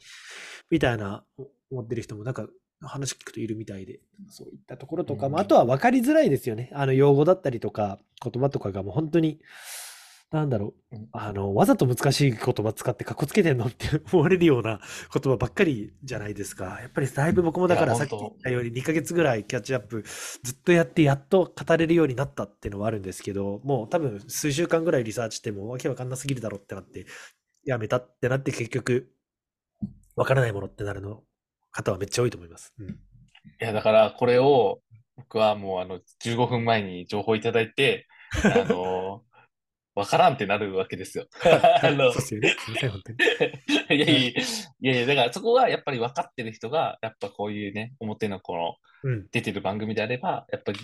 [0.69, 1.23] みたいな
[1.71, 2.47] 思ってる人もなんか
[2.81, 3.99] 話聞くといるみたいで、
[4.29, 5.41] そういったところとかも、うん。
[5.41, 6.69] あとは分かりづらいですよね。
[6.73, 9.39] あの用語だったりとか、言葉とかがもう本当に、
[10.33, 14.79] なんだろううん、あの、わざと難しい言葉使ってかっこつけてんのって 思われるような
[15.13, 16.79] 言葉ばっかりじゃないですか。
[16.81, 27.05] やっぱりだいぶ僕もだからさっき言ったように2ヶ月ぐらいキャッチアップずっとやってやっと語れるようになったっていうのはあるんですけど、もう多分数週間ぐらいリサーチしてもわけわかんなすぎるだろってなって、
[27.63, 29.13] やめたってなって結局、
[30.15, 31.21] わからないものってなるの
[31.71, 32.73] 方はめっちゃ多いと思います。
[32.79, 32.89] うん。
[32.89, 32.93] い
[33.59, 34.81] や、だから、これを、
[35.15, 38.07] 僕はもう、あの、15分前に情報いただいて、
[38.43, 39.23] あの、
[39.95, 41.27] わからんってなるわけですよ。
[41.81, 42.49] あのそうですよね。
[42.49, 43.17] すいません、本当に。
[43.97, 44.33] いやいやい
[44.81, 49.27] やいや、だからそこはやっぱり分かってる人が、やっぱこういうね、表のこのうん。
[49.31, 50.79] 出てる番組であれば、やっぱり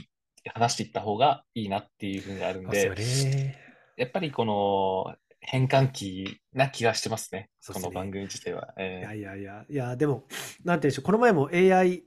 [0.54, 3.56] 話していった方がいいなっていうふうにあるんで。
[3.98, 7.50] やっぱりこの変換期な気がしてますね。
[7.60, 8.74] そうですねこの番組自体は。
[8.78, 10.26] えいやーいやいや、いや、でも、
[10.64, 12.04] なんていうんでしょう、この前も AI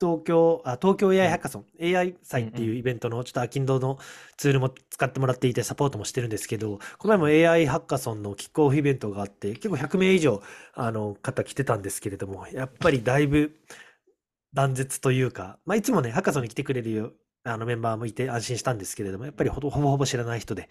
[0.00, 3.98] 東京、あ、東京 AI ハッカソン、AI 祭っていうイベントの、ちょっとアキンドの
[4.36, 10.42] ツールも使ってもらっていて、サポートもしてるんですけど、この前も AI ハッカソンのキックオフイベントがあって、結構100名以上、
[10.74, 13.56] あの、方来てたんですけれども、やっぱりだいぶ
[14.52, 17.12] 断絶というか、まあ、いつもね、ハッカソンに来てくれるよ
[17.44, 20.70] あのメンバーもいて安心したんですけれども、やっぱりほぼほぼ知らない人で、やっ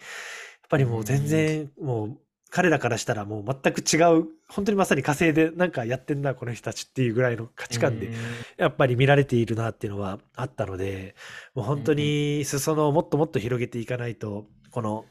[0.69, 2.17] ぱりもう全然、もう、
[2.49, 8.13] 彼らからしたらもう全く違う、本当にまさに火星でなんかやってんな、この人たちっていうぐらいの価値観でうん、
[8.57, 11.15] やっぱり見られているなっていうのはあったので、
[11.53, 15.05] もう本当に裾野をもっともっと広げていかないと、この、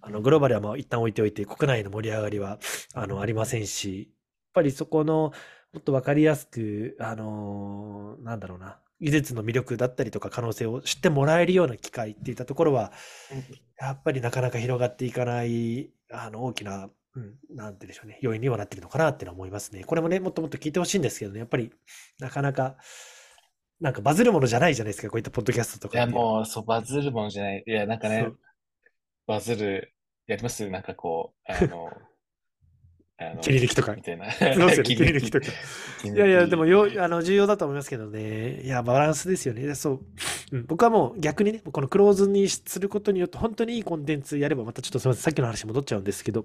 [0.00, 2.58] あのグローバルはまあ一旦置いておいて、国内の盛り上がりは
[2.94, 4.08] あのありませんし、やっ
[4.54, 5.32] ぱりそこの
[5.72, 12.92] もっと分かりやすく、あのなんだろうな、技術の魅力だったりとか可能性を知ってもらえるような機会っていったところは、
[13.80, 19.84] やっぱりなかなか広がっていかない、あの大きな、うん、なんて言うんでしょうね、要因にはなってるのかなってのは思いますね。
[19.84, 21.72] これもね、もっともっと聞いてほしいんですけどね、やっぱり
[22.18, 22.76] なかなか、
[23.80, 26.32] なんかバズるものじゃないじゃないですか、こういったポッドキャストとかいうのは。
[26.36, 27.64] もう、そう、バズるものじゃない。
[27.66, 28.30] いや、なんかね
[29.26, 29.92] バズる、
[30.26, 30.68] やります？
[30.70, 31.90] なんかこう、あの、
[33.40, 34.30] 切り抜きとかみたいな。
[34.30, 35.46] そうですよね、切り抜きとか。
[36.04, 38.60] いやいや、でもよ、あの、重要だと思いますけどね。
[38.62, 39.74] いや、バランスですよね。
[39.74, 40.00] そう。
[40.52, 46.44] うん、僕はもう逆にね、このクローズにすることによって、本当にいいコンテンツやれば、またちょっとすみません、さっきの話に戻っちゃうんですけど、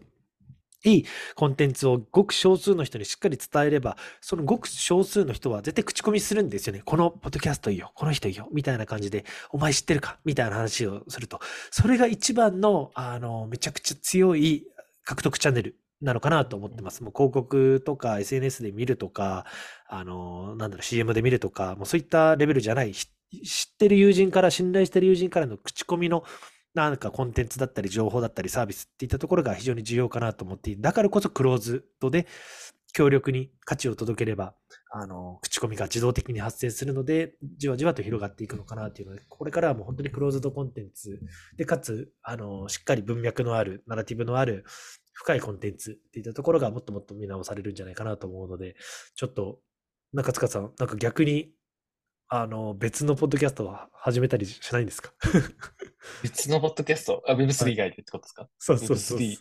[0.83, 1.05] いい
[1.35, 6.81] コンテンツをごく少数の人にしっかり伝えれば、そのごく少数の人は絶対口コミするんですよね。
[6.83, 10.17] このポッドキャストいいよ、この人いいよ、みたいな感じで、お前知ってるか？
[10.25, 14.65] みたいな話をすると、それが一番の、あの、めちゃくちゃ強い
[15.03, 17.03] 獲得チャンネルなのかなと思ってます。
[17.03, 19.45] もう広告とか SNS で見るとか、
[19.87, 23.07] あの、なんだろう、CM で見るとか、もうそういったレベルじゃない、知
[23.73, 26.23] ってる友人から、信頼してる友人からの口コミの、
[26.73, 32.27] なんかコンテンツだったり、情報だったり、サービスっていったところが非常に重要かなと思ってだからこそクローズドで
[32.93, 34.53] 強力に価値を届ければ、
[34.91, 41.19] あの、口コミが自動的に発生するので、じわじわと広がっていくのかなっていうので、これからはもう本当にクローズドコンテンツ
[41.57, 44.65] で、かつ、あの、しっかり文脈のある、ナラティブのある、
[45.13, 48.75] 深いコンテンツっていったところがもっともっと見直されるんじゃないかなと思うので、
[49.15, 49.59] ちょっと、
[50.13, 51.53] 中塚さん、なんか逆に、
[52.27, 55.13] あの、別のポッドキャストは始めたりしないんですか？
[56.23, 58.49] 別のポッドキャスト、あ、Web3 以外でってことですか？
[58.57, 59.17] そうそうそう。
[59.19, 59.37] Web3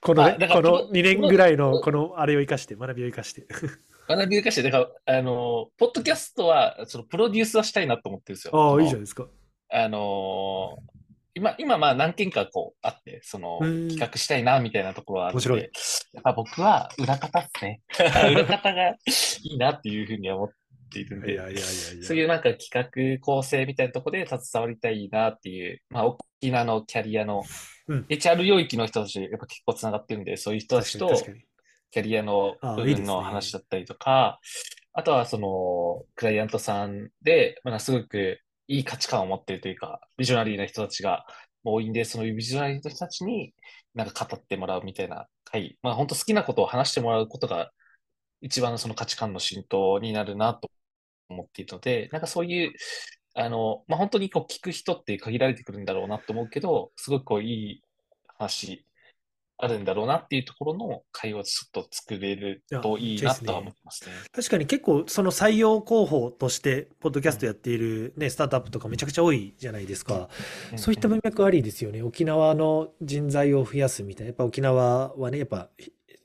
[0.00, 3.46] このね、このこの2年ぐらいの、このあれを生かして、学びを生かして。
[4.08, 8.56] 学びを生かして、だから、あの、ポッドキャストは、その、プロデュースはしたいなと思ってるんですよ。
[8.72, 9.28] ああ、いいじゃゃないですか。
[9.68, 10.99] あのー
[11.34, 15.60] 今、今、まあ何件かこうあって、その、うん企画したいな、みたいなところはあるの面白い。
[15.60, 15.70] で、
[16.12, 17.80] やっぱ僕は裏方っすね。
[18.32, 18.94] 裏方がい
[19.42, 20.50] いなっていうふうには思っ
[20.92, 22.04] ているんで、いやいやいやいや。
[22.04, 27.44] そういうなんか企画構成みたいなところで携わりたいなっていう、まあ、沖縄のキャリアの、
[27.88, 28.06] うん。
[28.08, 31.10] HR 領域の人たち、やっぱ結構つながってるんで、そういう人たちと、
[31.92, 34.40] キャリアの部分の話だったりとか、
[34.92, 38.40] あとはその、クライアントさんで、まあ、すごく
[38.70, 41.26] いい価値観を持ってるというか、ビジョナリーな人たちが
[41.64, 43.52] 多いんで、そのビジョナリーの人たちに
[43.94, 47.72] なんか語ってもらうみたいな回、まあ本当好きなことを話してもらうことが
[48.40, 50.70] 一番その価値観の浸透になるなと
[51.28, 52.72] 思っているので、なんかそういう、
[53.34, 57.82] あの、まあ本当にこう聞く人って限られてくるんだろうなと思うけど、すごくこういい
[58.38, 58.86] 話
[59.62, 64.12] あるんだろうなっていうところの会話をちょっと作れるといいなとは思ってますね。
[64.32, 70.28] 確かに結構その採用候補として、ポッドキャストやっているね、スタートアップとかめちゃくちゃ多いじゃないですか。
[70.76, 72.02] そういった文脈ありですよね。
[72.02, 74.28] 沖縄の人材を増やすみたいな。
[74.28, 75.68] やっぱ沖縄はね、やっぱ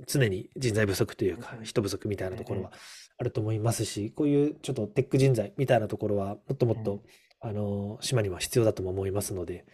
[0.08, 2.72] 常に人材不足というかうん人不足みたいなところは
[3.18, 7.04] あると思いますし、こういうちょっとテック人材みたいなところはもっともっうんと、
[7.42, 9.66] あの、島には必要だとも思いますので、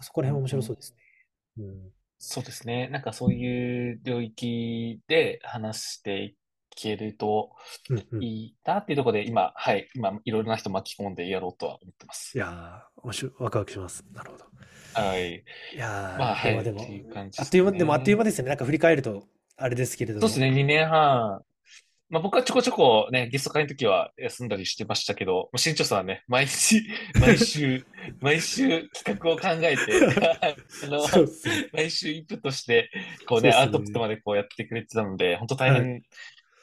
[0.00, 0.94] そこら辺面白そうです
[1.56, 1.64] ね。
[1.64, 1.97] うん。
[2.18, 2.88] そうですね。
[2.88, 6.36] なんかそういう領域で話してい
[6.74, 7.50] けると。
[8.20, 12.36] いいいなっていうところで今、はい、今いろいろな人巻き込んでやろうとは思ってます。
[12.36, 14.04] やー、面白い、ワクワクします。
[14.12, 14.44] なるほど。
[14.94, 15.44] はい。
[15.74, 16.52] いやー、まあ、はい。
[16.52, 18.48] でもでもっていう感じあっという間、でもあっという間でですね。
[18.48, 19.24] なんか振り返ると、
[19.56, 20.28] あれですけれども。
[20.28, 20.60] そうですね。
[20.60, 21.42] 2年半。
[22.10, 26.82] まあ僕はちょこちょこね、ゲスト会の時は休んだりしてましたけど、新庄さんはね、毎日、
[27.20, 27.84] 毎週、
[28.20, 29.82] 毎週企画を考えて、
[30.40, 31.06] あの。
[31.72, 32.90] 毎週インプットして、
[33.26, 36.02] こうね、ねアウトプットまでこうやってくれてたので、本当大変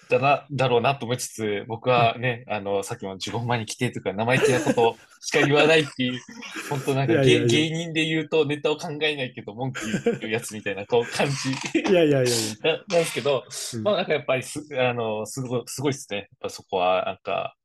[0.10, 6.20] だな、だろうなと思いつつ、僕はね、あの、さっきも15分前に来てとか生意気なことしか言わないっていう、
[6.70, 7.48] 本当なんかいやいやいや。
[7.48, 9.82] 芸芸人で言うとネタを考えないけど文句
[10.22, 11.80] 言うやつみたいなこう感じ。
[11.80, 12.26] いやいやいやい
[12.64, 13.44] ななんですけど、
[13.74, 13.84] うん。
[13.84, 16.18] まあなんかやっぱりす、あの、すごい、すごいですね。
[16.18, 17.56] やっぱそこは、なんか、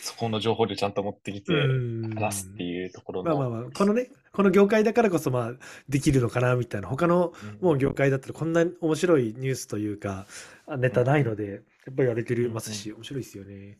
[0.00, 2.14] そこの情報量ちゃんと持ってきてうん。
[2.14, 5.52] 話すっていうところの、まあまあまあ、このね、この業界だからこそ、まあ、
[5.88, 6.88] できるのかな、みたいな。
[6.88, 10.26] 他の、うんもう業界だったらこんな面白いニュースというか、
[10.66, 13.78] あネタないので、やっぱりやれてるますし、面白いですよね。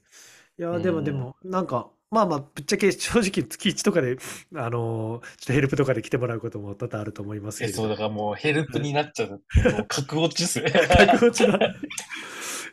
[0.58, 4.18] いやー、でうんもでも、なんか、まあまあ、ぶっちゃけ正直月1とかで、
[4.54, 7.88] あのーちょっとヘルプとかで来てもらうことも多々あると思いますけえ、そう。
[7.88, 9.42] だからもうヘルプになっちゃう。
[9.70, 10.70] もう格落ちですね。
[11.10, 11.58] 格落ちだ。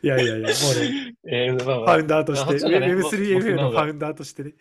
[0.02, 0.96] いやいやいや、もうね、
[1.26, 4.54] えーまあフまあァウンダーとして、あそっちの方がね Web3FA の僕の方がファウンダーとしてね。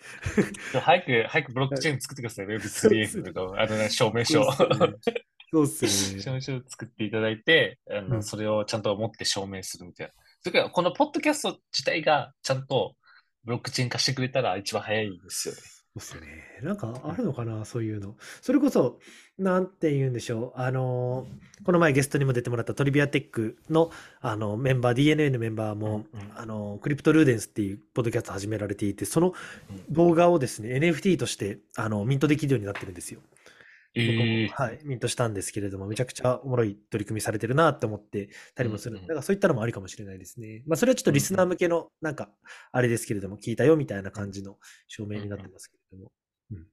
[0.81, 2.45] 早く、早くブロックチェーン作ってください。
[2.47, 4.43] Web3F とか、 あのね、証明書。
[5.53, 6.21] そうっすね。
[6.21, 10.13] 証明書を作っていただいて、あの、うんそれをちゃんと持って証明するみたいな。
[10.41, 12.95] それから、このポッドキャスト自体がちゃんと
[13.43, 15.61] ブロックチェーン化してくれたら一番早いですよね。
[15.93, 16.27] そうっすよね。
[16.63, 18.15] なんかあるのかな、そういうの。
[18.41, 18.99] それこそ、
[19.37, 20.59] なんて言うんでしょう。
[20.59, 26.05] あのー、この前ゲストにも出てもらったトリビアテックの、あの、メンバー、DNA のメンバーも、
[26.37, 29.33] あの、クリプトルーデンスっていうポッドキャスト始められていて、その
[29.69, 33.19] うん動画をですね、NFT として、あの、ミントできるようになってるんですよ。
[33.93, 38.95] 僕も、ええはい、ミントしたんですけれども、めちゃくちゃおもろい取り組みされてるなって思ってたりもする。
[38.95, 40.63] うんうんだからそういったのもありかもしれないですね。
[40.65, 42.29] まあ、それはちょっとリスナー向けの、なんか、
[42.71, 46.11] あれですけれども、聞いたよみたいな感じの証明になってますけれども。
[46.51, 46.57] うん。
[46.59, 46.63] い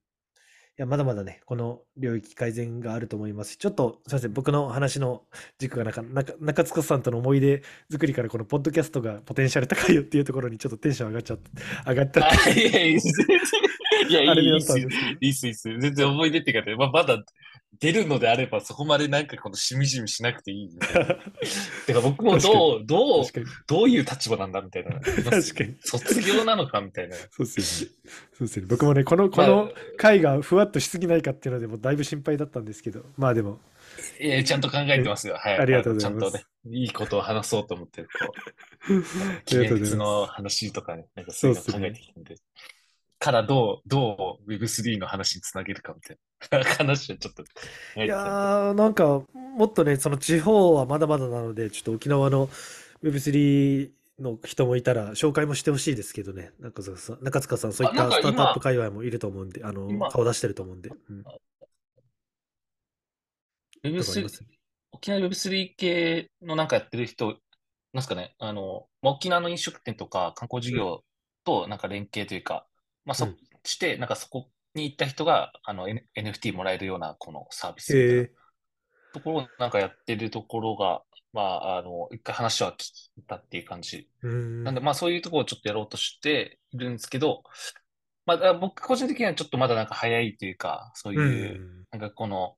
[0.77, 5.25] や、まだまだね、この領域改善があると思いますし、ちょっと、すいません、僕の話の
[5.59, 11.51] 軸がなんか、中中塚さんとの思い出作りから、このポッドキャストがポテンシャル高いよっていうところにちょっとテンション上がっちゃって、
[11.89, 12.31] 上がった
[14.09, 14.79] いやいや、いです。
[14.79, 14.83] い
[15.21, 15.79] いっす、いいっす。
[15.79, 17.23] 全然思い出っていうかね、まあ、まだ
[17.81, 20.87] 出るのであれば、そこまでなんかこのしみじみしなくていいいな。
[21.87, 23.25] てか僕もどう、どう。
[23.67, 24.99] どういう立場なんだみたいな。
[25.01, 25.77] 確かに。
[25.81, 27.17] 卒業なのかみたいな。
[27.31, 27.95] そうですよね。
[28.33, 28.69] そうですよね。
[28.71, 33.61] 僕もね、この、こまあの回がふわっとしすぎないかっていうので、もうだいぶ心配だったんですけど、まあでも、
[34.21, 35.37] いや、ちゃんと考えてますよ。
[35.37, 35.59] はい。
[35.59, 36.45] ありがとうございますちゃんとね、
[36.77, 38.09] いいことを話そうと思って、こ
[38.91, 39.03] う、 あり
[39.45, 42.37] 記がとうございます念日の話とかね、なんかそういうの考えてきたんで。
[43.19, 52.49] からどう、どう Web3 の話につなげるかみたいな 話をちょっといやー、なんか、もっとね、その地方はまだまだなので、ちょっと沖縄の
[53.03, 53.91] Web3
[54.21, 60.91] の人もいたら、紹介もしてほしいですけどね、中塚さん、中塚さん、そういったスタートアップ今界隈もいると思うんで、あの、今顔出してると思うんで。
[60.91, 61.37] うん、とか
[63.85, 64.45] あり Web3 ます？
[64.93, 67.37] 沖縄 Web3 系のなんかやってる人、なん
[67.95, 71.03] ですかね、あの、まあ沖縄の飲食店とか観光事業
[71.45, 72.68] となんか連携というか、
[73.09, 78.33] まあそ、うんして、なんかそこに行った人が、あの、N- NFT もらえるようなこのサービスみたいなへえ
[79.13, 81.03] ところをなんかやってるところが、
[81.33, 82.85] まあ、あの、一回話は聞
[83.19, 84.09] いたっていう感じ。
[84.27, 84.65] ん。
[84.65, 87.43] なんで、まあそういうところをちょっとやろうとしているんですけど、
[88.27, 91.85] まあ僕個人的にはちょっとまだなんか早いというか、そうういう、ん。
[91.91, 92.57] なんかこの、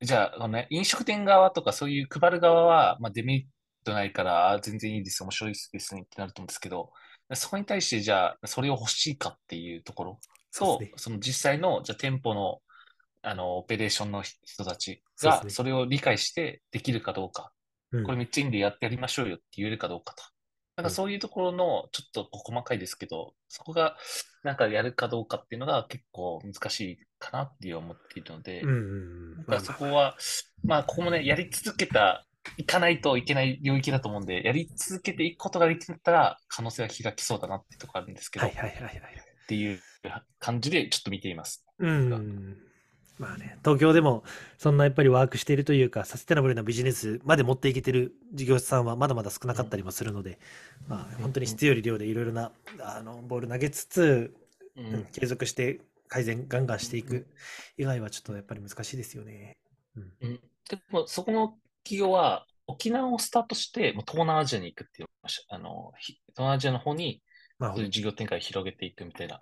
[0.00, 3.46] じゃあ、あのね、飲食店側とかそういう配る側は、まあデメリッ
[3.84, 6.92] トないから、あ全然いいです、面白いですねってなると思うんですけど、
[7.34, 10.20] そこに対してじゃあ、それを欲しいかっていうところ？
[10.54, 10.92] と、そね。
[10.96, 12.60] その実際の、じゃあ店舗の、
[13.22, 17.52] あの、オペレーションの人たちが、それを理解してできるかどうか。
[17.92, 18.04] うん。
[18.04, 20.22] これめっちゃいいんでやってやりましょうよって言えるかどうかと。
[20.76, 20.90] なんうん。
[20.90, 23.96] かそういうところの、ちょっと細かいですけど、そこが
[24.42, 29.60] なんかやるかどうかっていうのが結構難しいかなっていう思っているのうんで。
[29.60, 30.16] そこは、
[30.64, 32.26] まあここもね、やり続けた、
[32.56, 38.94] いかないといけない領域だと思うんで、やり続けていくことができたら可能性が開きそうだなってところあるんですけど、はいはいはいはい。
[38.94, 39.80] っていう
[40.38, 41.64] 感じでちょっと見ています。
[41.78, 41.86] う。
[41.86, 42.58] ん。
[43.18, 44.24] まあね、東京でも
[44.58, 50.38] そんなやっぱりワークしているというか、サステナブルなビジネスまで持っていけてる事業者さんはまだまだ少なかったりもするので、
[50.88, 54.34] まあ本当に質より量でいろいろなあのボール投げつつ、
[54.76, 55.04] ううんん。
[55.12, 57.26] 継続して改善ガンガンしていく
[57.76, 59.56] 以外はちょっとやっぱり難しいですよね。
[59.96, 60.12] うん。
[60.22, 60.40] うん。
[60.68, 61.54] でも、そこの
[61.84, 65.54] 企業は、沖縄をスタートして、もう東南アジアに行くって言いました。
[65.54, 67.22] あの、ひ東南アジアの方に。
[67.60, 69.38] そういう事業展開を広げていくみたいな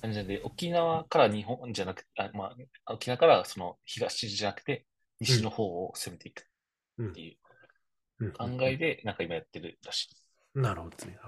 [0.00, 2.54] 感じで、沖縄から日本じゃなくて、あ、ま
[2.86, 4.86] あ、沖縄からその東じゃなくて、
[5.20, 5.26] うん。
[5.26, 6.44] 西の方を攻めていく
[6.98, 7.10] うん。
[7.10, 7.36] ってい
[8.20, 8.32] ううん。
[8.32, 8.62] 考うん。
[8.62, 10.58] えで、なんか今やってるらしい。
[10.58, 11.18] なるほどですね。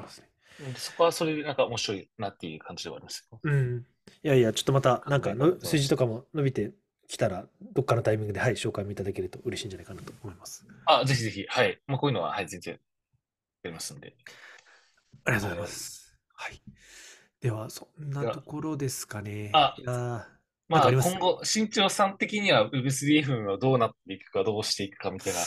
[0.77, 3.41] そこはそれでなんか面白いなっていう感じではありますよ。
[3.43, 3.85] うん。
[4.23, 5.61] いやいや、ちょっとまたなん考かの。
[5.61, 6.73] 数字とかも伸びて
[7.13, 10.67] きたら、どっかのタイミングで、はい、紹介もいただけると嬉しいんじゃないかなと思います。
[10.87, 11.79] あ、ぜひぜひ、はい。
[11.87, 14.15] まあ、こういうのは、はい、全然やりますんで。
[15.25, 15.61] ありがとうございはい。
[15.61, 16.17] ます。
[16.35, 16.63] はい。
[17.41, 19.51] では、そんなところですかね。
[19.53, 20.27] あ、いや
[20.69, 25.41] まあ、今後、新潮さん的には Web3F はどうなっていくか、どうしていくかみたいな。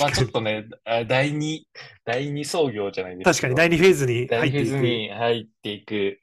[0.00, 0.12] まあ。
[0.12, 1.68] ちょっとね、あ第二、
[2.04, 4.86] 第二創業じゃないです確かに、第2フェーズに第二フェーズ入っていく。
[4.86, 6.20] に入っていく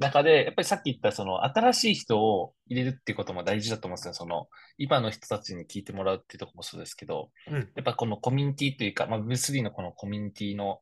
[0.00, 4.14] 中で、やっぱりさっき言った、その、新しい人を入れるっていうことも大事だと思うんですよ。
[4.14, 4.48] その、
[4.78, 7.54] 今の人たちに聞いてもらうっていうところもそうですけど、うん。
[7.54, 10.80] やっぱこのコミュニティというか、まあ、Web3 のこのコミュニティの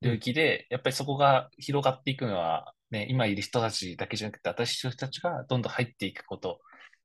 [0.00, 0.16] 領うん。
[0.16, 6.60] 域で、やっぱりそこが広がっていくのは、ね、今いる人たちだけじゃなくて、新しい人たちがどんどん入っていくこと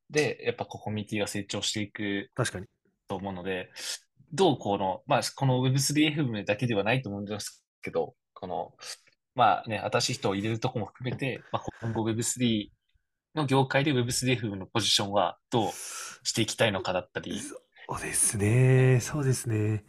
[0.09, 2.68] で、やっぱこうコミュニティが成長していく確かに。
[3.07, 3.70] と思うので、
[4.34, 8.74] どうこの、まあ、この Web3FM だけではないと思うんですけど、この、
[9.36, 12.69] まあね、新しい人を入れるとこも含めて、まあ、今後 Web3
[13.36, 15.71] の業界で Web3FM のポジションはどう
[16.23, 18.99] していきたいのかだったり、そうですね。
[19.01, 19.83] そうですね。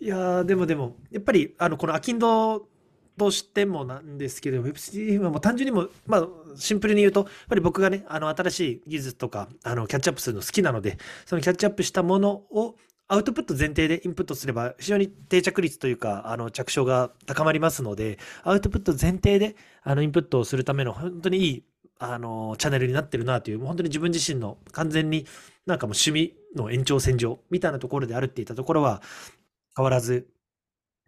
[0.00, 2.66] いや、でもでも、やっぱり、あの、このアキンド
[3.18, 12.76] としてもなんですけど、Web3 はもう単純にも、まあ、シンプルに言うと、やっぱり僕がね、あの、新しい技術とか、あの、キャッチアップするの好きなので、そのキャッチアップしたものを、
[13.08, 21.64] アウトプット前提でインプットすれば、非常に定着率というか、あの、着床が高まりますので、アウトプット前提で、あの、インプットをするための、本当にいい、
[21.98, 25.24] あの、チャンネルになってるなという、もう本当に自分自身の完全に
[25.66, 29.02] なんかもう趣味の延長線上みたいなところであるっていったところは
[29.76, 30.28] 変わらず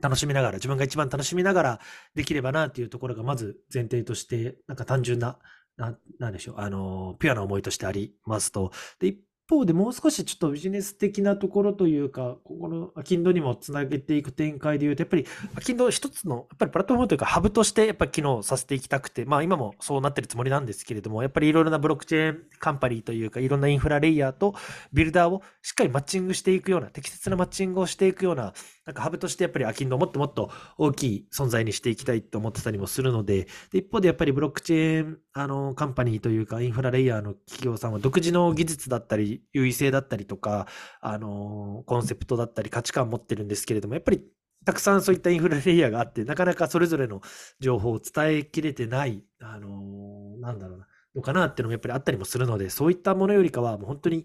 [0.01, 1.81] 楽しみながら、自分が一番楽しみながら
[2.15, 5.39] できればなっていうところがまず前提として、なんか単純な、
[5.77, 8.73] な、なんでしょう、あの、ピュアな思いとしてありますと。
[9.01, 9.19] で、一
[9.49, 24.55] 方でもう少しちょっとビジネス的なところというか、ここのアキンドにもつなげていく展開でいうと、やっぱりアキンド一つの、やっぱりプラットフォームというかハブとしてやっぱり機能させていきたくて、まあ今もそうなってるつもりなんですけれども、やっぱりいろいろなブロックチェーンカンパニーというか、いろんなインフラレイヤーと
[24.93, 28.53] ビルダーをしっかりマッチングしていくような、適切なマッチングをしていくような、
[28.89, 40.69] なんかハブとしてやっぱりアキンドをもっともっと大きい存在にしていきたいと思ってたりもするので、で一方でやっぱりブロックチェーンあのカンパニーというかインフラレイヤーの企業さんは独自の技術だったり優位性だったりとか、
[41.03, 44.23] あのコンセプトだったり価値観を持ってるんですけれども、やっぱり
[44.65, 47.21] たくさんそういったインフラレイヤーがあって、なかなかそれぞれの
[47.61, 54.25] 情報を伝えきれてない、あのなんだろうな、のかなっていうのもやっぱりあったりもするので、そういったものよりかはもう本当に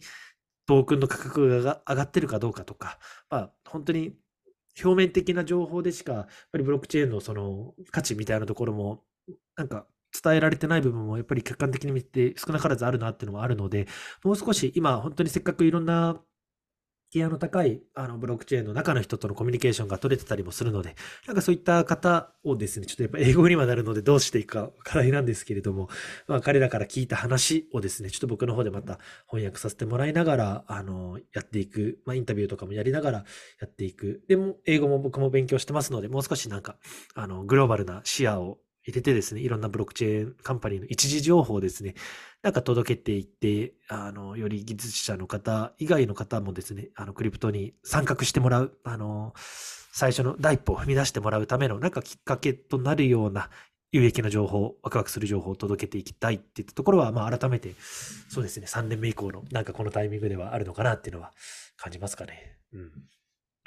[0.65, 2.97] トークンの価格が上がってるかどうかとか、
[3.29, 4.13] まあ本当に
[4.81, 9.03] 表面的な情報でしか、やっぱりブロックチェーンのその価値みたいなところも、
[9.55, 9.87] なんか
[10.23, 13.87] 伝えられてない部分もやっぱり客観的に見て少なからずあるなっていうのもあるので、
[14.23, 16.21] もう少し今本当にせっかくいろんな
[17.13, 20.95] ギアの高いあのブロックチェーンの中の人とのコミュニケーションが取れてたりもするので、
[21.27, 25.89] なんかそういった方をですね、ちょっとやっぱ英語にはなるのでどうしていくか課題なんですけれども、
[26.27, 28.97] まあ彼らから聞いた話をですね、ちょっと僕の方でまた
[29.27, 33.17] 翻訳させてもらいながら、あの、やっていく、まあインタビューとかもやりながら
[33.61, 34.23] やっていく。
[34.27, 36.77] でも、英語も僕も勉強してますので、もう少しなんか、
[37.13, 41.95] あの、グローバルな視野を入れてですね、いろんなブロックチェーンカンパニーの一時情報をですね、
[42.41, 53.49] なんか届けていって、あの、より技術者の方以外の方もですね、あの、クリプトに参画してもらう、あの、最初の第一歩を踏み出してもらうための、なんかきっかけとなるような
[53.93, 57.75] 有益な情報、ワクワクする情報を届けていきたいっていったところは、まあ、改めて、
[58.27, 61.31] そうですね、3年目以降の、なんかこのタイミングではあるのかなっていうのは
[61.77, 62.57] 感じますかね。
[62.73, 62.91] うん。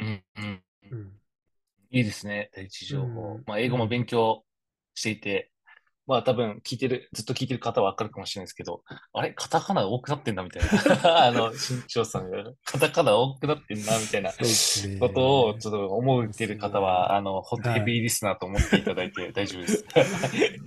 [0.01, 0.62] うんうん。
[0.91, 1.12] うん。
[1.91, 3.45] いいですね、第一情報うん。
[3.47, 4.45] まあ、英語も勉強
[4.97, 5.53] していて、
[6.07, 8.82] まあ多分聞いてる、ずっと聞いてる方はわかるかもしれないですけど、
[9.12, 11.26] あれカタカナ多くなってんなみたいな。
[11.26, 14.32] あの、新潮さんが、カタカナ多くなってんなみたいな。
[15.01, 19.84] ことをちょっと思ってる方は、あの、ホットはいヘビーリスナーと思っていただいて大丈夫です。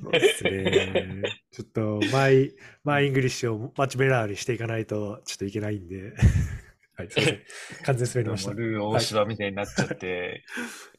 [0.03, 1.23] そうですね。
[1.51, 6.13] ちょっと、 my, my English を much better にしていかないと、ちょっといけないんで。
[7.00, 7.39] はい、すいません。
[7.86, 8.52] 完全滑りました。
[8.52, 10.43] ルー大芝みたいになっちゃって、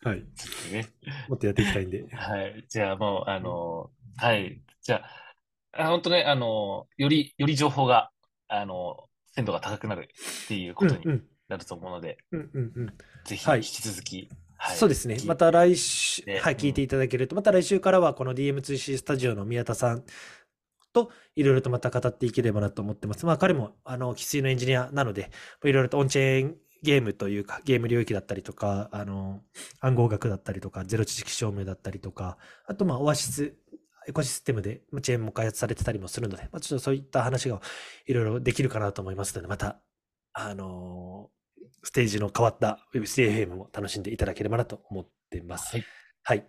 [0.02, 0.24] はい。
[0.34, 0.86] ちょっとね。
[1.28, 2.06] もっとやっていきたいんで。
[2.10, 2.64] はい。
[2.70, 4.62] じゃあもう、あの、はい。
[4.80, 5.02] じゃ
[5.74, 8.10] あ、あ本当ね、あの、より、より情報が、
[8.48, 10.08] あの、鮮度が高くなる
[10.44, 11.20] っていうことに。
[11.50, 12.86] なると思うので、うんうんうん。
[13.24, 15.16] ぜひはい引き続き、はいそうですね。
[15.26, 20.04] また来週、はい、聞いていただけると、また来週からはこの DM2C スタジオの宮田さん
[20.92, 23.26] といろいろとまた語っていければなと思ってます。
[23.26, 25.30] まあ彼もあの生粋のエンジニアなので、
[25.64, 29.42] いろいろとオンチェーンゲームというか、ゲーム領域だったりとか、あの、
[29.80, 33.54] 暗号学だったりとか、ゼロ知識証明だったりとか、あとまあオアシス、
[34.08, 37.60] エコシステムでまあチェーンも開発されてたりもするので、まあ、ちょっとそういった話が
[38.06, 39.80] いろいろできるかなと思いますので、また、
[40.32, 41.28] あの
[41.82, 45.76] ステージの変わった Web3FM も楽しんでいただければなと思っています。
[45.76, 45.84] はい。
[46.22, 46.46] はい。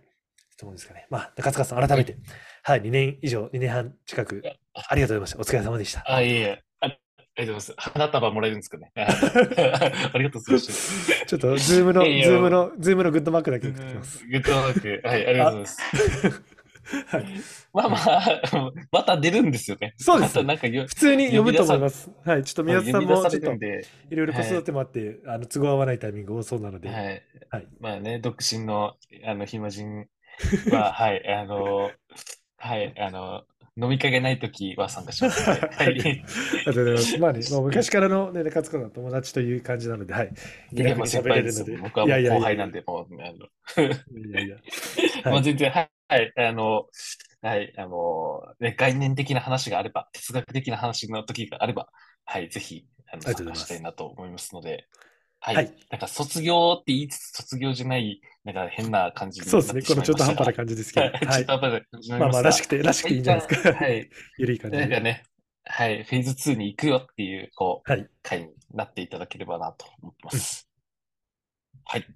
[0.50, 1.06] 質問ですかね。
[1.10, 2.22] まあ、中塚さん、改めて、はい、
[2.64, 4.42] 2年以上、2年半近く、
[4.74, 5.54] ありがとうございました。
[5.56, 6.04] お疲れ様でした。
[6.06, 6.62] あ、いえいえ。
[6.80, 7.74] あありがとうございます。
[7.76, 8.92] 花束もらえるんですかね。
[8.96, 9.02] あ
[10.14, 11.24] ありがとうございます。
[11.26, 14.26] ちょっと、ズームの、ズームの、ズームのグッドマークだけ送ってきます。
[14.26, 15.08] グッドマーク。
[15.08, 15.72] はい、ありがとうござ
[16.28, 16.42] います。
[17.06, 17.26] はい。
[17.72, 19.94] まあまあ、また出るんですよね。
[19.96, 22.10] そうですなんかよ普通に読むと思います。
[22.24, 22.44] はい。
[22.44, 27.22] ちょっと宮田さんも、ちょっといろいろ子育てもあって、あの、都合合わないタイミング多そうなので、はい。
[27.50, 30.06] はいまあね、独身の、あの、暇人
[30.70, 31.92] は、はい、あの、
[32.64, 33.42] はい、あの、
[33.76, 35.56] 飲み会がないときは参加します、ね。
[35.68, 36.00] ははいい。
[36.00, 36.22] あり
[36.64, 37.18] がとうございます。
[37.18, 40.32] まあね、もう昔からのね、中塚さんの友達という感じなので、はい。
[40.70, 41.82] 気いや、まあ先輩ですれるので。
[41.82, 41.90] よ。
[41.90, 45.42] 僕はもう後輩なんで、もう、あの、いやいや。
[45.42, 46.86] 全然、はい、はい、あの、
[47.40, 51.88] はい、あの、ね、概念的な話があれば、哲学的な話の時があれば、
[52.24, 54.86] はい、ぜひ、あの、参加したいなと思いますので、
[55.44, 55.56] はい。
[55.56, 59.82] はいなんか卒業って言いつつ卒業じゃない、なんか変な感じになそうですね。
[59.82, 61.06] この中途半端なじ感じですけど。
[61.06, 61.44] はい、はい中。
[61.44, 63.72] 途半端な感じになりまあまあ、らしくくて、らしくていいんじゃないですか。
[63.74, 64.10] はい。
[64.38, 64.82] ゆるい感じで。
[64.82, 65.24] なんかね、
[65.64, 68.08] はい、フェーズ2に行くよっていう、こう、はい。
[68.22, 70.68] 回になっていただければなと思ってます。
[71.84, 72.06] はい。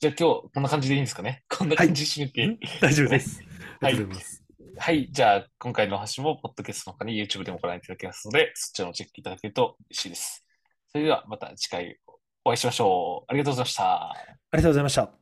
[0.00, 1.44] じゃあ今日、こんな感じでいいんですかね？
[1.48, 2.46] こんな感じで締めて。
[2.46, 2.58] ん？
[2.80, 3.40] 大丈夫です。
[3.80, 4.44] あはいりがとうございます。
[4.78, 5.08] はい。
[5.12, 10.44] じゃあ、今回の発信も、ポッドキャストの他に YouTube でもご覧いただけますので、そちらもチェックいただけると嬉しいです。
[10.90, 11.98] それでは、また次回
[12.44, 13.30] お会いしましょう。
[13.30, 14.10] ありがとうございました。
[14.10, 15.21] ありがとうございました。